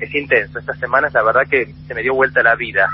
es 0.00 0.12
intenso. 0.12 0.58
Estas 0.58 0.76
semanas 0.80 1.14
la 1.14 1.22
verdad 1.22 1.42
que 1.48 1.72
se 1.86 1.94
me 1.94 2.02
dio 2.02 2.14
vuelta 2.14 2.42
la 2.42 2.56
vida. 2.56 2.88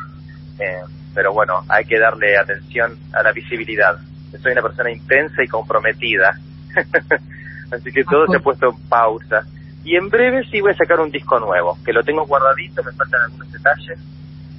Eh, 0.58 0.82
pero 1.14 1.32
bueno, 1.32 1.64
hay 1.66 1.86
que 1.86 1.98
darle 1.98 2.36
atención 2.36 2.94
a 3.14 3.22
la 3.22 3.32
visibilidad. 3.32 3.96
Soy 4.42 4.52
una 4.52 4.60
persona 4.60 4.90
intensa 4.92 5.42
y 5.42 5.48
comprometida. 5.48 6.38
Así 7.72 7.90
que 7.90 8.04
todo 8.04 8.26
se 8.26 8.36
ha 8.36 8.40
puesto 8.40 8.68
en 8.68 8.88
pausa. 8.90 9.46
Y 9.84 9.96
en 9.96 10.08
breve 10.08 10.44
sí 10.50 10.60
voy 10.60 10.72
a 10.72 10.76
sacar 10.76 11.00
un 11.00 11.10
disco 11.10 11.38
nuevo, 11.40 11.76
que 11.84 11.92
lo 11.92 12.04
tengo 12.04 12.24
guardadito, 12.26 12.82
me 12.84 12.92
faltan 12.92 13.20
algunos 13.22 13.50
detalles, 13.50 13.98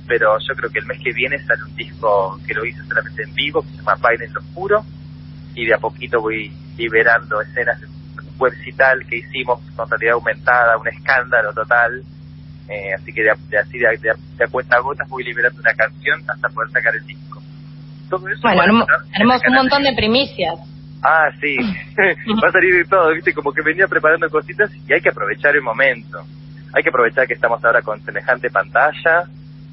pero 0.08 0.38
yo 0.40 0.54
creo 0.56 0.70
que 0.70 0.80
el 0.80 0.86
mes 0.86 1.00
que 1.02 1.14
viene 1.14 1.40
sale 1.46 1.64
un 1.64 1.76
disco 1.76 2.38
que 2.46 2.54
lo 2.54 2.66
hice 2.66 2.84
solamente 2.86 3.24
en 3.24 3.34
vivo, 3.34 3.62
que 3.62 3.70
se 3.70 3.78
llama 3.78 3.96
Baile 4.02 4.26
en 4.26 4.34
lo 4.34 4.42
Oscuro, 4.42 4.84
y 5.56 5.66
de 5.66 5.74
a 5.74 5.78
poquito 5.78 6.20
voy 6.20 6.52
liberando 6.78 7.40
escenas 7.42 7.80
de 7.80 7.88
un 7.88 7.94
webcital 8.38 9.06
que 9.08 9.18
hicimos 9.18 9.60
con 9.76 9.90
realidad 9.90 10.16
aumentada, 10.16 10.78
un 10.78 10.88
escándalo 10.90 11.54
total, 11.54 12.04
eh, 12.68 12.94
así 12.94 13.14
que 13.14 13.24
de, 13.24 13.30
así 13.58 13.78
de, 13.78 13.98
de 14.02 14.10
a- 14.12 14.16
de 14.38 14.44
a 14.44 14.48
cuenta 14.48 14.80
gotas 14.80 15.08
voy 15.08 15.24
liberando 15.24 15.60
una 15.62 15.74
canción 15.74 16.20
hasta 16.28 16.50
poder 16.50 16.70
sacar 16.72 16.96
el 16.96 17.06
disco. 17.06 17.42
Todo 18.10 18.28
eso 18.28 18.42
Bueno, 18.42 18.58
va 18.58 18.64
a 18.64 18.66
hermo- 18.68 18.82
estar 18.82 18.98
en 19.00 19.06
el 19.06 19.12
tenemos 19.14 19.42
un 19.48 19.54
montón 19.56 19.84
de 19.84 19.94
primicias. 19.96 20.60
Ah, 21.04 21.30
sí. 21.42 21.58
Va 22.42 22.48
a 22.48 22.52
salir 22.52 22.76
de 22.76 22.86
todo, 22.86 23.14
¿viste? 23.14 23.34
Como 23.34 23.52
que 23.52 23.62
venía 23.62 23.88
preparando 23.88 24.30
cositas 24.30 24.72
y 24.88 24.94
hay 24.94 25.02
que 25.02 25.10
aprovechar 25.10 25.54
el 25.56 25.62
momento. 25.62 26.24
Hay 26.74 26.82
que 26.82 26.90
aprovechar 26.90 27.28
que 27.28 27.34
estamos 27.34 27.64
ahora 27.64 27.82
con 27.82 28.02
semejante 28.04 28.50
pantalla 28.50 29.28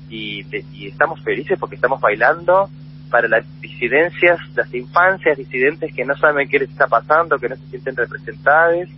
y, 0.08 0.44
y 0.74 0.88
estamos 0.88 1.22
felices 1.22 1.56
porque 1.58 1.76
estamos 1.76 2.00
bailando 2.00 2.68
para 3.10 3.28
las 3.28 3.44
disidencias, 3.60 4.38
las 4.56 4.72
infancias 4.74 5.38
disidentes 5.38 5.94
que 5.94 6.04
no 6.04 6.16
saben 6.16 6.48
qué 6.48 6.58
les 6.58 6.70
está 6.70 6.88
pasando, 6.88 7.38
que 7.38 7.48
no 7.48 7.56
se 7.56 7.66
sienten 7.68 7.96
representadas. 7.96 8.88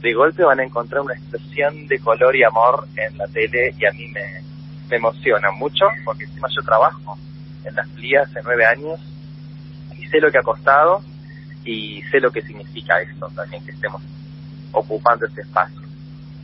De 0.00 0.12
golpe 0.12 0.44
van 0.44 0.60
a 0.60 0.64
encontrar 0.64 1.00
una 1.00 1.14
expresión 1.14 1.86
de 1.86 1.98
color 1.98 2.36
y 2.36 2.42
amor 2.42 2.86
en 2.94 3.16
la 3.16 3.26
tele 3.28 3.74
y 3.78 3.86
a 3.86 3.90
mí 3.92 4.06
me, 4.08 4.42
me 4.90 4.96
emociona 4.96 5.50
mucho 5.52 5.86
porque 6.04 6.24
encima 6.24 6.48
yo 6.54 6.62
trabajo 6.62 7.16
en 7.64 7.74
las 7.74 7.88
FLIA 7.92 8.22
hace 8.22 8.40
nueve 8.44 8.66
años 8.66 9.00
y 9.98 10.06
sé 10.08 10.20
lo 10.20 10.30
que 10.30 10.38
ha 10.38 10.42
costado 10.42 11.02
y 11.64 12.02
sé 12.10 12.20
lo 12.20 12.30
que 12.30 12.42
significa 12.42 13.00
esto 13.00 13.28
también 13.34 13.64
que 13.64 13.72
estemos 13.72 14.02
ocupando 14.72 15.26
este 15.26 15.42
espacio. 15.42 15.80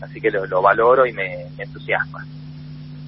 Así 0.00 0.20
que 0.20 0.30
lo, 0.30 0.46
lo 0.46 0.62
valoro 0.62 1.06
y 1.06 1.12
me, 1.12 1.46
me 1.56 1.64
entusiasma. 1.64 2.24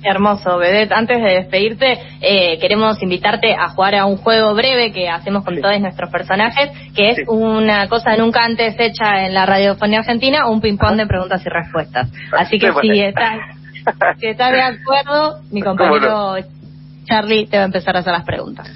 Hermoso, 0.04 0.58
Bedet. 0.58 0.90
Antes 0.90 1.22
de 1.22 1.30
despedirte, 1.34 1.96
eh, 2.20 2.58
queremos 2.58 3.00
invitarte 3.02 3.54
a 3.54 3.68
jugar 3.68 3.94
a 3.94 4.04
un 4.04 4.16
juego 4.16 4.52
breve 4.52 4.92
que 4.92 5.08
hacemos 5.08 5.44
con 5.44 5.54
Sí. 5.54 5.60
todos 5.62 5.78
nuestros 5.80 6.10
personajes, 6.10 6.70
que 6.94 7.10
es 7.10 7.16
Sí. 7.18 7.22
una 7.28 7.88
cosa 7.88 8.16
nunca 8.16 8.44
antes 8.44 8.74
hecha 8.80 9.24
en 9.26 9.32
la 9.32 9.46
radiofonía 9.46 10.00
argentina, 10.00 10.48
un 10.50 10.60
ping-pong 10.60 10.96
de 10.96 11.06
preguntas 11.06 11.40
y 11.46 11.48
respuestas. 11.48 12.10
Así 12.36 12.58
que 12.58 12.72
si 12.80 13.00
estás, 13.00 13.38
si 14.18 14.26
estás 14.26 14.50
de 14.52 14.62
acuerdo, 14.62 15.36
mi 15.52 15.62
¿Cómo 15.62 15.76
compañero 15.76 16.34
Charlie 17.04 17.46
te 17.46 17.56
va 17.58 17.62
a 17.62 17.66
empezar 17.66 17.96
a 17.96 18.00
hacer 18.00 18.12
las 18.12 18.24
preguntas. 18.24 18.68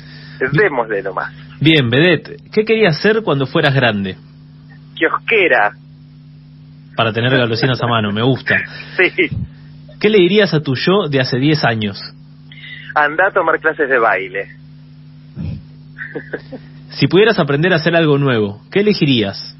Démosle 0.52 1.02
nomás. 1.02 1.32
Bien, 1.60 1.88
Vedette, 1.88 2.36
¿qué 2.52 2.64
querías 2.64 3.00
ser 3.00 3.22
cuando 3.22 3.46
fueras 3.46 3.74
grande? 3.74 4.16
Kiosquera, 4.94 5.72
Para 6.96 7.12
tener 7.12 7.36
golosinas 7.36 7.82
a 7.82 7.86
mano, 7.86 8.12
me 8.12 8.22
gusta. 8.22 8.56
sí. 8.96 9.28
¿Qué 10.00 10.10
le 10.10 10.18
dirías 10.18 10.52
a 10.54 10.60
tu 10.62 10.74
yo 10.74 11.08
de 11.08 11.20
hace 11.20 11.38
10 11.38 11.64
años? 11.64 11.98
anda 12.96 13.26
a 13.28 13.30
tomar 13.30 13.60
clases 13.60 13.90
de 13.90 13.98
baile. 13.98 14.48
Si 16.88 17.06
pudieras 17.06 17.38
aprender 17.38 17.74
a 17.74 17.76
hacer 17.76 17.94
algo 17.94 18.16
nuevo, 18.16 18.62
¿qué 18.70 18.80
elegirías? 18.80 19.54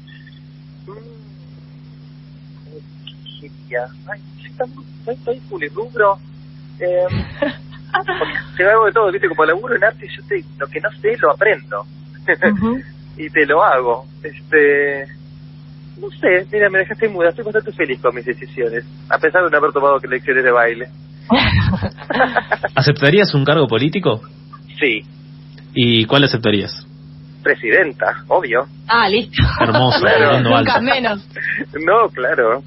Ay, 4.09 4.21
estoy, 4.43 4.69
estoy 5.05 5.39
pulirrubro. 5.41 6.17
Eh, 6.79 7.05
porque 8.05 8.33
se 8.55 8.63
hago 8.65 8.85
de 8.85 8.91
todo, 8.91 9.11
¿viste? 9.11 9.27
Como 9.29 9.45
laburo 9.45 9.75
en 9.75 9.83
arte, 9.83 10.07
yo 10.07 10.23
te, 10.27 10.43
lo 10.59 10.67
que 10.67 10.79
no 10.81 10.89
sé 11.01 11.15
lo 11.19 11.31
aprendo. 11.31 11.83
y 13.17 13.29
te 13.29 13.45
lo 13.45 13.63
hago. 13.63 14.05
Este. 14.23 15.05
No 15.99 16.09
sé, 16.11 16.45
mira, 16.51 16.69
me 16.69 16.79
dejaste 16.79 17.07
muda. 17.09 17.29
Estoy 17.29 17.45
bastante 17.45 17.71
feliz 17.71 17.99
con 18.01 18.13
mis 18.13 18.25
decisiones. 18.25 18.85
A 19.09 19.17
pesar 19.17 19.43
de 19.43 19.49
no 19.49 19.57
haber 19.57 19.71
tomado 19.71 19.97
lecciones 20.07 20.43
de 20.43 20.51
baile. 20.51 20.87
¿Aceptarías 22.75 23.33
un 23.33 23.43
cargo 23.43 23.67
político? 23.67 24.21
Sí. 24.79 25.01
¿Y 25.73 26.05
cuál 26.05 26.23
aceptarías? 26.23 26.85
Presidenta, 27.43 28.23
obvio. 28.27 28.65
Ah, 28.87 29.07
listo. 29.09 29.41
Hermoso, 29.59 29.99
Claro. 30.01 30.39
Nunca 30.41 30.79
menos. 30.81 31.27
No, 31.85 32.09
claro. 32.09 32.61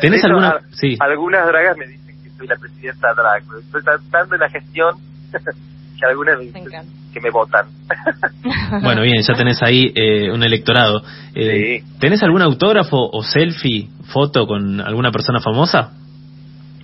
¿Tenés 0.00 0.24
alguna- 0.24 0.48
a- 0.50 0.60
sí. 0.72 0.96
Algunas 1.00 1.46
dragas 1.46 1.76
me 1.76 1.86
dicen 1.86 2.03
soy 2.36 2.46
la 2.46 2.56
presidenta 2.56 3.08
drag. 3.14 3.42
pero 3.46 3.60
Estoy 3.60 3.82
tratando 3.82 4.34
en 4.34 4.40
la 4.40 4.48
gestión 4.50 4.94
que 5.98 6.06
algunas 6.06 6.34
me 6.38 6.40
Me 6.40 6.46
dicen 6.46 6.62
encanta. 6.66 6.92
que 7.12 7.20
me 7.20 7.30
votan. 7.30 7.66
Bueno, 8.82 9.02
bien, 9.02 9.22
ya 9.22 9.34
tenés 9.34 9.62
ahí 9.62 9.92
eh, 9.94 10.30
un 10.32 10.42
electorado. 10.42 11.02
Eh, 11.34 11.80
Sí. 11.84 11.98
¿Tenés 12.00 12.22
algún 12.22 12.42
autógrafo 12.42 12.96
o 13.12 13.22
selfie, 13.22 13.88
foto 14.12 14.46
con 14.46 14.80
alguna 14.80 15.10
persona 15.12 15.40
famosa? 15.40 15.92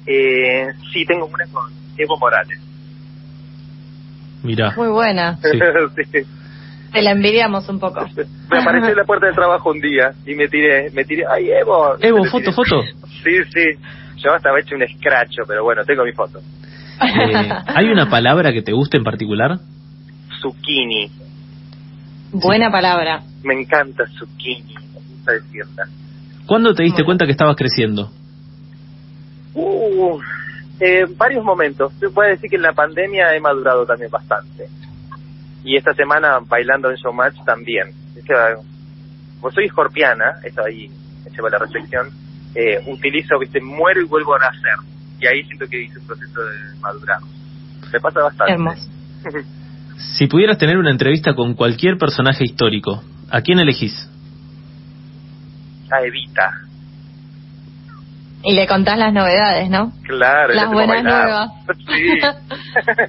Eh, 0.06 0.66
sí, 0.92 1.04
tengo 1.04 1.26
una 1.26 1.44
con 1.52 1.70
Evo 1.98 2.16
Morales. 2.18 2.60
Mirá. 4.42 4.72
Muy 4.76 4.88
buena. 4.88 5.36
Sí. 5.42 5.58
Sí. 6.12 6.20
Te 6.92 7.02
la 7.02 7.12
envidiamos 7.12 7.68
un 7.68 7.78
poco. 7.78 8.00
Me 8.50 8.58
apareció 8.58 8.88
en 8.90 8.96
la 8.96 9.04
puerta 9.04 9.26
del 9.26 9.34
trabajo 9.36 9.70
un 9.70 9.80
día 9.80 10.10
y 10.26 10.34
me 10.34 10.48
tiré, 10.48 10.90
me 10.90 11.04
tiré, 11.04 11.22
ay 11.30 11.48
Evo. 11.52 11.94
Evo, 12.00 12.24
foto, 12.24 12.38
tiré. 12.40 12.52
foto. 12.52 12.82
Sí, 13.22 13.30
sí. 13.54 13.64
Yo 14.22 14.34
estaba 14.36 14.60
hecho 14.60 14.74
un 14.74 14.82
escracho, 14.82 15.42
pero 15.46 15.62
bueno, 15.64 15.82
tengo 15.84 16.04
mi 16.04 16.12
foto. 16.12 16.38
Eh, 17.02 17.48
¿Hay 17.66 17.86
una 17.86 18.10
palabra 18.10 18.52
que 18.52 18.62
te 18.62 18.72
guste 18.72 18.98
en 18.98 19.04
particular? 19.04 19.58
Zucchini. 20.40 21.10
Buena 22.32 22.70
palabra. 22.70 23.22
Me 23.42 23.54
encanta 23.60 24.04
zucchini. 24.18 24.74
Me 24.74 25.00
gusta 25.16 25.32
decirla. 25.32 25.84
¿Cuándo 26.46 26.74
te 26.74 26.82
diste 26.82 26.96
Bueno. 27.02 27.06
cuenta 27.06 27.24
que 27.26 27.32
estabas 27.32 27.56
creciendo? 27.56 28.10
Uh, 29.54 30.18
eh, 30.80 31.06
varios 31.16 31.44
momentos. 31.44 31.92
Te 31.98 32.08
puedo 32.10 32.28
decir 32.28 32.48
que 32.50 32.56
en 32.56 32.62
la 32.62 32.72
pandemia 32.72 33.34
he 33.34 33.40
madurado 33.40 33.84
también 33.86 34.10
bastante. 34.10 34.66
Y 35.64 35.76
esta 35.76 35.92
semana 35.94 36.38
bailando 36.46 36.90
en 36.90 36.96
Showmatch 36.96 37.44
también. 37.44 37.88
Es 38.16 38.24
que, 38.24 38.34
como 39.40 39.52
soy 39.52 39.66
escorpiana, 39.66 40.36
eso 40.44 40.62
ahí 40.64 40.88
me 41.24 41.30
lleva 41.30 41.48
a 41.48 41.52
la 41.52 41.58
reflexión, 41.58 42.08
eh, 42.54 42.78
utilizo, 42.86 43.38
viste, 43.38 43.60
muero 43.60 44.00
y 44.00 44.04
vuelvo 44.04 44.34
a 44.34 44.38
nacer. 44.38 44.76
Y 45.20 45.26
ahí 45.26 45.42
siento 45.44 45.66
que 45.68 45.82
hice 45.82 45.98
un 45.98 46.06
proceso 46.06 46.40
de 46.40 46.80
madurar. 46.80 47.18
Me 47.92 48.00
pasa 48.00 48.20
bastante. 48.20 48.52
Hermoso. 48.52 48.90
Si 50.16 50.26
pudieras 50.28 50.56
tener 50.56 50.78
una 50.78 50.90
entrevista 50.90 51.34
con 51.34 51.52
cualquier 51.52 51.98
personaje 51.98 52.42
histórico, 52.42 53.02
¿a 53.30 53.42
quién 53.42 53.58
elegís? 53.58 54.08
A 55.92 56.00
Evita. 56.02 56.50
Y 58.42 58.54
le 58.54 58.66
contás 58.66 58.98
las 58.98 59.12
novedades, 59.12 59.68
¿no? 59.68 59.92
Claro. 60.04 60.54
Las 60.54 60.70
buenas 60.72 61.04
nuevas. 61.04 61.50
Sí. 61.86 62.18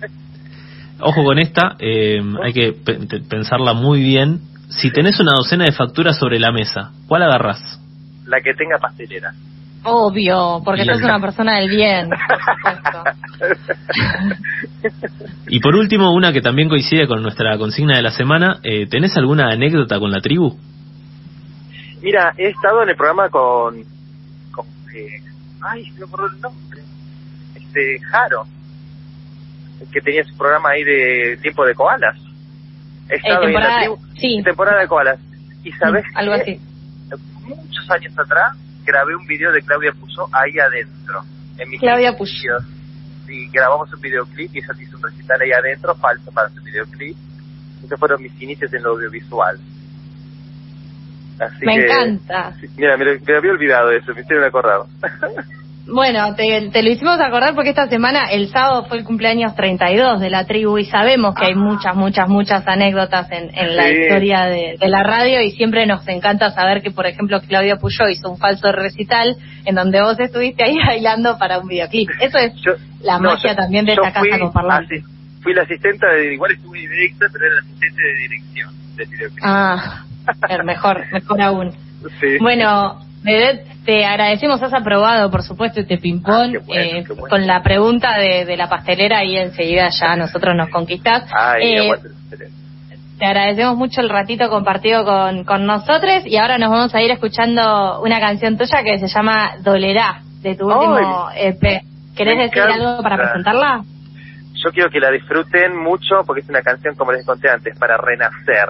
Ojo 1.00 1.24
con 1.24 1.40
esta, 1.40 1.78
eh, 1.80 2.22
hay 2.44 2.54
que 2.54 2.74
pe- 2.74 3.00
pensarla 3.30 3.74
muy 3.74 4.02
bien. 4.02 4.42
Si 4.70 4.92
tenés 4.92 5.20
una 5.22 5.32
docena 5.34 5.64
de 5.66 5.72
facturas 5.72 6.18
sobre 6.18 6.40
la 6.40 6.52
mesa, 6.52 6.92
¿cuál 7.08 7.24
agarrás? 7.24 7.81
La 8.32 8.42
que 8.42 8.54
tenga 8.54 8.78
pastelera. 8.80 9.32
Obvio, 9.84 10.62
porque 10.64 10.86
sos 10.86 11.02
una 11.02 11.20
persona 11.20 11.58
del 11.60 11.70
bien. 11.70 12.10
por. 12.10 12.20
Y 15.48 15.60
por 15.60 15.76
último, 15.76 16.14
una 16.14 16.32
que 16.32 16.42
también 16.42 16.70
coincide 16.70 17.08
con 17.08 17.22
nuestra 17.22 17.58
consigna 17.58 17.96
de 17.98 18.02
la 18.04 18.12
semana, 18.12 18.60
eh, 18.64 18.88
¿tenés 18.88 19.16
alguna 19.18 19.50
anécdota 19.52 20.00
con 20.00 20.12
la 20.12 20.22
tribu? 20.22 20.58
Mira, 22.02 22.34
he 22.38 22.48
estado 22.50 22.84
en 22.84 22.90
el 22.90 22.96
programa 22.96 23.30
con. 23.30 23.84
con 24.52 24.66
eh, 24.96 25.22
ay, 25.62 25.86
se 25.92 26.00
me 26.00 26.06
ocurrió 26.06 26.28
el 26.28 26.40
nombre. 26.42 26.82
Este, 27.56 28.00
Jaro. 28.10 28.46
el 29.82 29.88
Que 29.92 30.00
tenía 30.02 30.24
su 30.24 30.38
programa 30.38 30.70
ahí 30.70 30.84
de 30.84 31.38
tiempo 31.42 31.66
de 31.66 31.74
koalas. 31.76 32.16
He 33.10 33.16
estado 33.18 33.42
ahí 33.46 33.48
en 33.48 33.54
la 33.54 33.60
temporada- 33.60 33.80
tribu. 33.80 33.98
sí. 34.18 34.42
Temporada 34.44 34.80
de 34.82 34.88
koalas. 34.88 35.20
Y 35.64 35.72
sabes 35.74 36.06
algo 36.16 36.34
qué? 36.36 36.42
así. 36.42 36.60
Muchos 37.56 37.90
años 37.92 38.18
atrás 38.18 38.58
grabé 38.86 39.16
un 39.16 39.26
video 39.28 39.52
de 39.52 39.62
Claudia 39.62 39.92
Puso 39.94 40.28
ahí 40.32 40.58
adentro. 40.60 41.22
En 41.58 41.70
mi 41.70 41.78
Claudia 41.78 42.16
Puzo. 42.18 42.34
Sí, 43.28 43.48
grabamos 43.52 43.92
un 43.94 44.02
videoclip 44.02 44.54
y 44.56 44.60
ella 44.60 44.68
hizo 44.80 44.98
un 44.98 45.04
recital 45.04 45.40
ahí 45.42 45.52
adentro, 45.52 45.96
falso 45.96 46.32
para 46.32 46.50
su 46.50 46.62
videoclip. 46.64 47.16
Esos 47.86 48.00
fueron 48.00 48.22
mis 48.22 48.42
inicios 48.42 48.74
en 48.74 48.84
lo 48.84 48.92
audiovisual. 48.92 49.58
Así 51.40 51.66
Me 51.66 51.76
que- 51.76 51.86
encanta. 51.86 52.54
Sí, 52.60 52.68
Mira, 52.78 52.98
me, 52.98 53.06
me 53.06 53.38
había 53.38 53.52
olvidado 53.52 53.92
eso, 53.92 54.14
me 54.14 54.22
hicieron 54.22 54.46
acordado. 54.46 54.88
Bueno, 55.94 56.34
te, 56.36 56.70
te 56.72 56.84
lo 56.84 56.90
hicimos 56.90 57.20
acordar 57.20 57.54
porque 57.54 57.70
esta 57.72 57.88
semana, 57.88 58.32
el 58.32 58.48
sábado, 58.50 58.86
fue 58.86 58.98
el 58.98 59.04
cumpleaños 59.04 59.56
32 59.56 60.20
de 60.22 60.30
la 60.30 60.46
tribu 60.46 60.78
y 60.78 60.86
sabemos 60.86 61.36
que 61.36 61.48
hay 61.48 61.56
muchas, 61.56 61.96
muchas, 61.96 62.28
muchas 62.30 62.66
anécdotas 62.68 63.30
en, 63.32 63.50
en 63.54 63.76
la 63.76 63.90
historia 63.90 64.46
de, 64.46 64.78
de 64.80 64.88
la 64.88 65.04
radio 65.04 65.42
y 65.42 65.52
siempre 65.52 65.86
nos 65.86 66.08
encanta 66.08 66.52
saber 66.52 66.82
que, 66.82 66.92
por 66.92 67.06
ejemplo, 67.08 67.42
Claudia 67.42 67.76
Puyó 67.76 68.08
hizo 68.10 68.30
un 68.30 68.38
falso 68.38 68.72
recital 68.72 69.36
en 69.66 69.76
donde 69.76 70.02
vos 70.02 70.20
estuviste 70.20 70.64
ahí 70.64 70.78
bailando 70.88 71.38
para 71.38 71.60
un 71.60 71.68
videoclip. 71.68 72.10
Eso 72.22 72.38
es 72.38 72.54
Yo- 72.62 72.74
la 73.02 73.18
no, 73.18 73.32
magia 73.32 73.52
yo- 73.52 73.56
también 73.58 73.86
de 73.86 73.94
esta 73.94 74.12
fui 74.20 74.30
casa 74.30 74.40
con 74.44 74.54
parlantes. 74.54 75.04
Fui 75.42 75.54
la 75.54 75.64
asistente, 75.64 76.06
de, 76.08 76.34
igual 76.36 76.52
estuve 76.52 76.80
directa, 76.80 77.26
pero 77.34 77.46
era 77.48 77.56
la 77.56 77.62
asistente 77.62 78.02
de 78.04 78.14
dirección 78.22 78.96
del 78.96 79.08
videoclip. 79.10 79.44
Ah, 79.44 80.06
mejor, 80.64 81.04
mejor 81.12 81.42
aún. 81.42 81.72
Sí. 82.20 82.38
Bueno, 82.40 83.00
Vedette, 83.24 83.66
te 83.86 84.06
agradecemos, 84.06 84.62
has 84.64 84.74
aprobado, 84.74 85.30
por 85.30 85.44
supuesto, 85.44 85.80
este 85.80 85.98
ping-pong 85.98 86.58
Ah, 86.58 86.64
bueno, 86.66 86.82
eh, 86.82 87.04
bueno. 87.08 87.24
con 87.30 87.46
la 87.48 87.62
pregunta 87.62 88.18
de, 88.18 88.46
de 88.46 88.58
la 88.58 88.68
pastelera 88.70 89.24
y 89.24 89.38
enseguida 89.38 89.90
ya 89.90 90.16
nosotros 90.16 90.56
nos 90.56 90.70
conquistás. 90.70 91.24
Ay, 91.34 91.64
Eh, 91.74 91.80
aguante 91.80 92.10
te 93.20 93.28
agradecemos 93.28 93.78
mucho 93.78 94.02
el 94.02 94.10
ratito 94.10 94.50
compartido 94.50 95.06
con, 95.06 95.44
con 95.44 95.68
nosotros 95.68 96.26
y 96.26 96.38
ahora 96.38 96.58
nos 96.58 96.72
vamos 96.72 96.96
a 96.96 97.04
ir 97.04 97.12
escuchando 97.12 98.02
una 98.02 98.20
canción 98.20 98.58
tuya 98.58 98.82
que 98.84 98.98
se 98.98 99.08
llama 99.08 99.52
Dolerá, 99.62 100.22
de 100.42 100.56
tu 100.56 100.66
último 100.68 101.30
EP. 101.36 101.84
¿Querés 102.16 102.38
decir 102.40 102.64
algo 102.64 103.04
para 103.04 103.18
presentarla? 103.18 103.84
Yo 104.56 104.72
quiero 104.72 104.90
que 104.90 105.00
la 105.00 105.12
disfruten 105.12 105.78
mucho 105.78 106.24
porque 106.26 106.42
es 106.42 106.50
una 106.50 106.64
canción, 106.64 106.96
como 106.96 107.12
les 107.12 107.24
conté 107.24 107.48
antes, 107.48 107.78
para 107.78 107.96
renacer. 107.98 108.70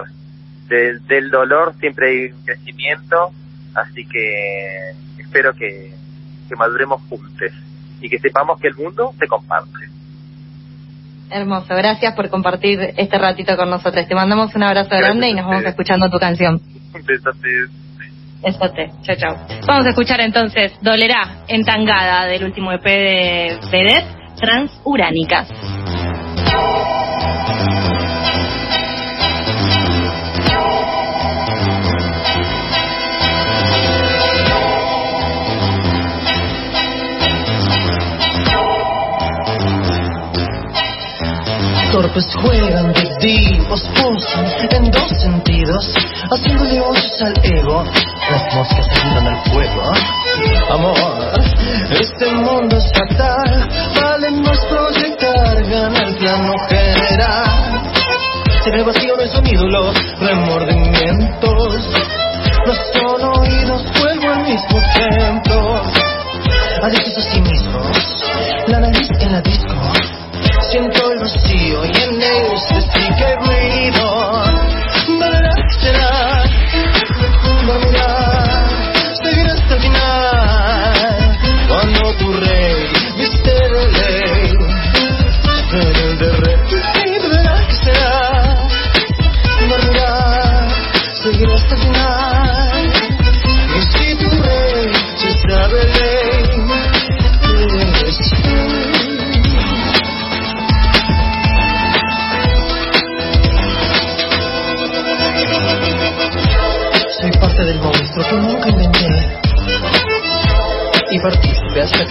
Del, 0.67 1.07
del 1.07 1.29
dolor 1.29 1.73
siempre 1.79 2.09
hay 2.09 2.31
un 2.33 2.43
crecimiento, 2.43 3.31
así 3.75 4.05
que 4.05 4.91
espero 5.17 5.53
que, 5.53 5.93
que 6.49 6.55
maduremos 6.55 7.01
juntos 7.09 7.51
y 8.01 8.09
que 8.09 8.19
sepamos 8.19 8.59
que 8.59 8.67
el 8.67 8.75
mundo 8.75 9.13
se 9.19 9.27
comparte. 9.27 9.91
Hermoso, 11.29 11.73
gracias 11.75 12.13
por 12.13 12.29
compartir 12.29 12.79
este 12.97 13.17
ratito 13.17 13.55
con 13.55 13.69
nosotros. 13.69 14.05
Te 14.05 14.15
mandamos 14.15 14.53
un 14.53 14.63
abrazo 14.63 14.89
Gracias 14.89 15.07
grande 15.07 15.29
y 15.29 15.33
nos 15.33 15.45
vamos 15.45 15.63
escuchando 15.63 16.09
tu 16.09 16.19
canción. 16.19 16.59
Besote, 18.43 18.91
chao, 19.03 19.15
chao. 19.15 19.35
Vamos 19.67 19.85
a 19.85 19.89
escuchar 19.89 20.19
entonces 20.19 20.73
Dolerá, 20.81 21.43
entangada 21.47 22.25
del 22.25 22.43
último 22.43 22.71
EP 22.71 22.83
de 22.83 23.59
Vedette, 23.71 24.07
Transuránicas. 24.35 25.47
Torpes 41.91 42.25
juegan 42.41 42.93
de 42.93 43.03
divos, 43.19 43.81
posan 43.95 44.45
en 44.71 44.91
dos 44.91 45.11
sentidos, 45.21 45.93
haciendo 46.31 46.63
negocios 46.63 47.21
al 47.21 47.33
ego. 47.43 47.83
Las 48.29 48.55
moscas 48.55 48.87
ayudan 48.95 49.27
al 49.27 49.51
fuego. 49.51 49.91
Amor, 50.69 51.33
este 51.99 52.31
mundo 52.31 52.77
es 52.77 52.89
fatal, 52.93 53.69
vale 54.01 54.31
más 54.31 54.65
proyectar, 54.67 55.63
gana 55.65 56.03
el 56.03 56.15
plano 56.15 56.53
general. 56.69 57.91
En 58.65 58.73
el 58.75 58.83
vacío 58.85 59.15
no 59.17 59.23
hay 59.23 59.29
sonido, 59.29 59.67
los 59.67 59.95
remordimientos 60.19 60.70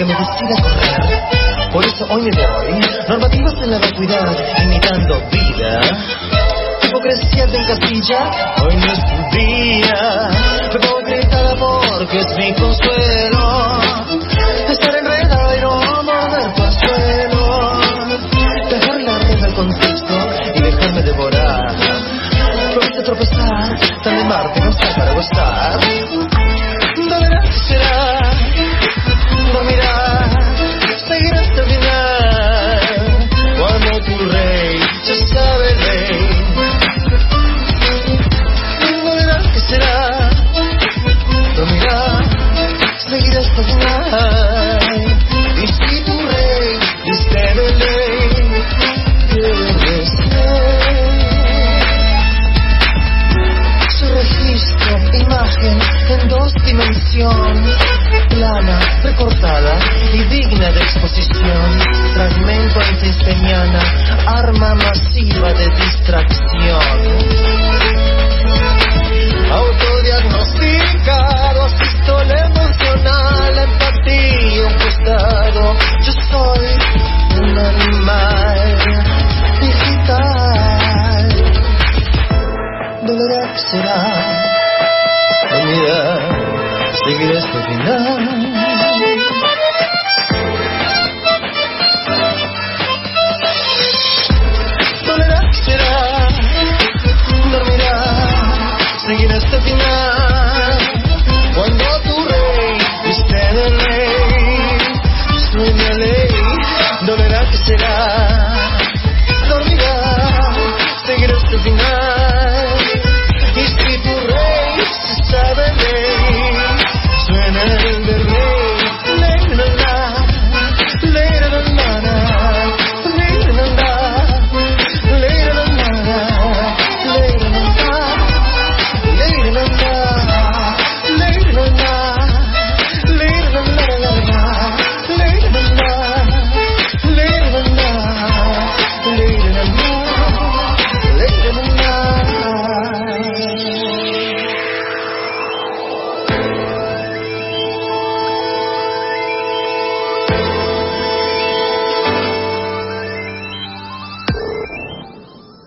que 0.00 0.06
me 0.06 0.14
decida 0.14 0.62
correr. 0.62 1.70
Por 1.72 1.84
eso 1.84 2.06
hoy 2.08 2.22
me 2.22 2.30
doy 2.30 2.80
normativas 3.06 3.52
en 3.62 3.70
la 3.70 3.78
vacuidad, 3.78 4.62
imitando 4.62 5.20
vida. 5.30 5.80
Hipocresía 6.82 7.44
de 7.44 7.58
casilla, 7.66 8.30
hoy 8.62 8.76
no 8.76 8.92
es 8.92 9.04
tu 9.04 9.36
día. 9.36 10.30
Fue 10.70 10.80
concretada 10.80 11.54
porque 11.54 12.18
es 12.18 12.26
mi 12.38 12.54
consuelo. 12.54 13.09